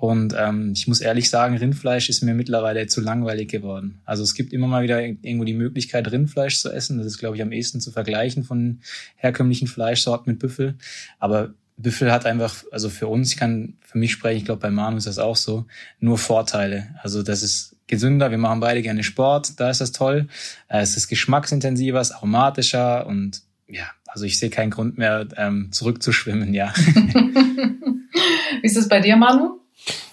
[0.00, 4.00] Und ähm, ich muss ehrlich sagen, Rindfleisch ist mir mittlerweile zu langweilig geworden.
[4.06, 6.96] Also es gibt immer mal wieder irgendwo die Möglichkeit, Rindfleisch zu essen.
[6.96, 8.80] Das ist, glaube ich, am ehesten zu vergleichen von
[9.16, 10.76] herkömmlichen Fleischsorten mit Büffel.
[11.18, 14.70] Aber Büffel hat einfach, also für uns, ich kann für mich sprechen, ich glaube bei
[14.70, 15.66] Manu ist das auch so,
[15.98, 16.94] nur Vorteile.
[17.02, 20.28] Also das ist gesünder, wir machen beide gerne Sport, da ist das toll.
[20.68, 25.28] Äh, es ist geschmacksintensiver, es ist aromatischer und ja, also ich sehe keinen Grund mehr,
[25.36, 26.72] ähm, zurückzuschwimmen, ja.
[28.62, 29.59] Wie ist es bei dir, Manu?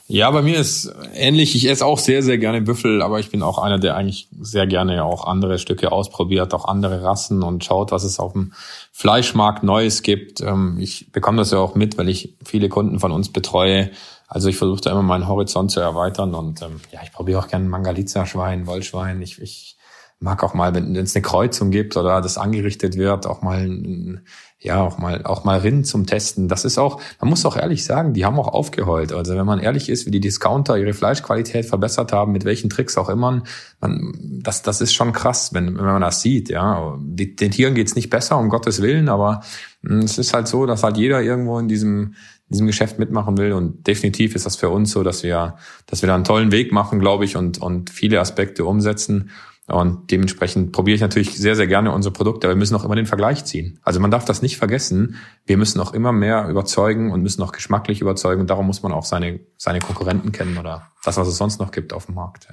[0.09, 1.53] Ja, bei mir ist ähnlich.
[1.53, 4.65] Ich esse auch sehr, sehr gerne Büffel, aber ich bin auch einer, der eigentlich sehr
[4.65, 8.53] gerne auch andere Stücke ausprobiert, auch andere Rassen und schaut, was es auf dem
[8.93, 10.39] Fleischmarkt Neues gibt.
[10.39, 13.91] Ähm, ich bekomme das ja auch mit, weil ich viele Kunden von uns betreue.
[14.29, 17.47] Also ich versuche da immer meinen Horizont zu erweitern und ähm, ja, ich probiere auch
[17.49, 19.21] gerne Mangalitza-Schwein, Wollschwein.
[19.21, 19.77] Ich, ich
[20.19, 24.25] mag auch mal, wenn es eine Kreuzung gibt oder das angerichtet wird, auch mal ein
[24.59, 26.47] ja auch mal auch mal Rind zum Testen.
[26.47, 29.13] Das ist auch, man muss auch ehrlich sagen, die haben auch aufgeheult.
[29.13, 32.97] Also wenn man ehrlich ist, wie die Discounter ihre Fleischqualität verbessert haben, mit welchen Tricks
[32.97, 33.43] auch immer,
[33.79, 36.49] man, das das ist schon krass, wenn, wenn man das sieht.
[36.49, 39.41] Ja, die, den Tieren geht's nicht besser, um Gottes willen, aber
[39.83, 42.15] hm, es ist halt so, dass halt jeder irgendwo in diesem
[42.49, 46.01] in diesem Geschäft mitmachen will und definitiv ist das für uns so, dass wir dass
[46.01, 49.29] wir da einen tollen Weg machen, glaube ich, und und viele Aspekte umsetzen.
[49.67, 52.95] Und dementsprechend probiere ich natürlich sehr, sehr gerne unsere Produkte, aber wir müssen auch immer
[52.95, 53.79] den Vergleich ziehen.
[53.83, 55.15] Also man darf das nicht vergessen.
[55.45, 58.41] Wir müssen auch immer mehr überzeugen und müssen auch geschmacklich überzeugen.
[58.41, 61.71] Und darum muss man auch seine, seine Konkurrenten kennen oder das, was es sonst noch
[61.71, 62.47] gibt auf dem Markt.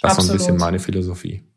[0.00, 1.49] Das ist so ein bisschen meine Philosophie.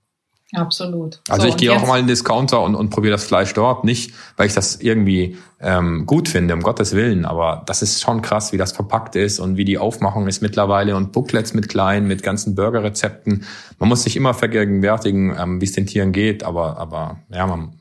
[0.53, 1.19] Absolut.
[1.29, 3.83] Also so, ich gehe auch mal in den Discounter und, und probiere das Fleisch dort.
[3.83, 8.21] Nicht, weil ich das irgendwie ähm, gut finde, um Gottes Willen, aber das ist schon
[8.21, 12.07] krass, wie das verpackt ist und wie die Aufmachung ist mittlerweile und Booklets mit kleinen,
[12.07, 13.45] mit ganzen Burgerrezepten.
[13.79, 17.79] Man muss sich immer vergegenwärtigen, ähm, wie es den Tieren geht, aber, aber ja, man,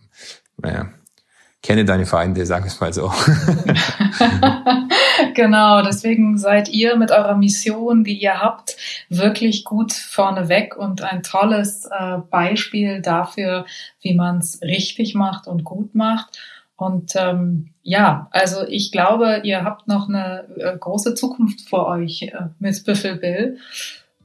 [0.63, 0.85] äh,
[1.63, 3.13] kenne deine Feinde, sagen wir es mal so.
[5.35, 8.77] genau, deswegen seid ihr mit eurer Mission, die ihr habt,
[9.09, 13.65] wirklich gut vorneweg und ein tolles äh, Beispiel dafür,
[14.01, 16.39] wie man es richtig macht und gut macht.
[16.77, 22.23] Und ähm, ja, also ich glaube, ihr habt noch eine äh, große Zukunft vor euch
[22.23, 23.59] äh, mit Büffel.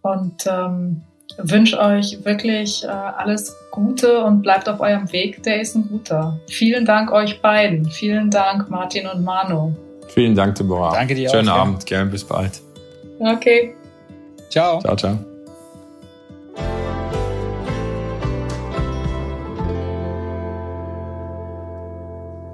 [0.01, 1.03] Und ähm,
[1.37, 5.43] wünsche euch wirklich äh, alles Gute und bleibt auf eurem Weg.
[5.43, 6.39] Der ist ein guter.
[6.49, 7.85] Vielen Dank euch beiden.
[7.85, 9.73] Vielen Dank, Martin und Manu.
[10.07, 10.93] Vielen Dank, Deborah.
[10.93, 11.53] Danke dir Schönen auch.
[11.53, 11.85] Schönen Abend.
[11.85, 12.61] Gerne bis bald.
[13.19, 13.75] Okay.
[14.49, 14.79] Ciao.
[14.79, 15.26] Ciao, ciao.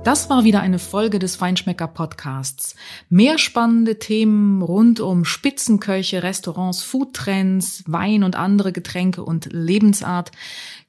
[0.03, 2.75] Das war wieder eine Folge des Feinschmecker Podcasts.
[3.07, 10.31] Mehr spannende Themen rund um Spitzenköche, Restaurants, Foodtrends, Wein und andere Getränke und Lebensart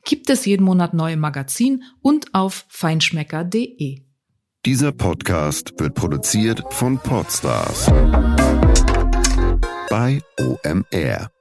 [0.04, 4.02] gibt es jeden Monat neu im Magazin und auf feinschmecker.de.
[4.66, 7.86] Dieser Podcast wird produziert von Podstars
[9.90, 11.33] bei OMR.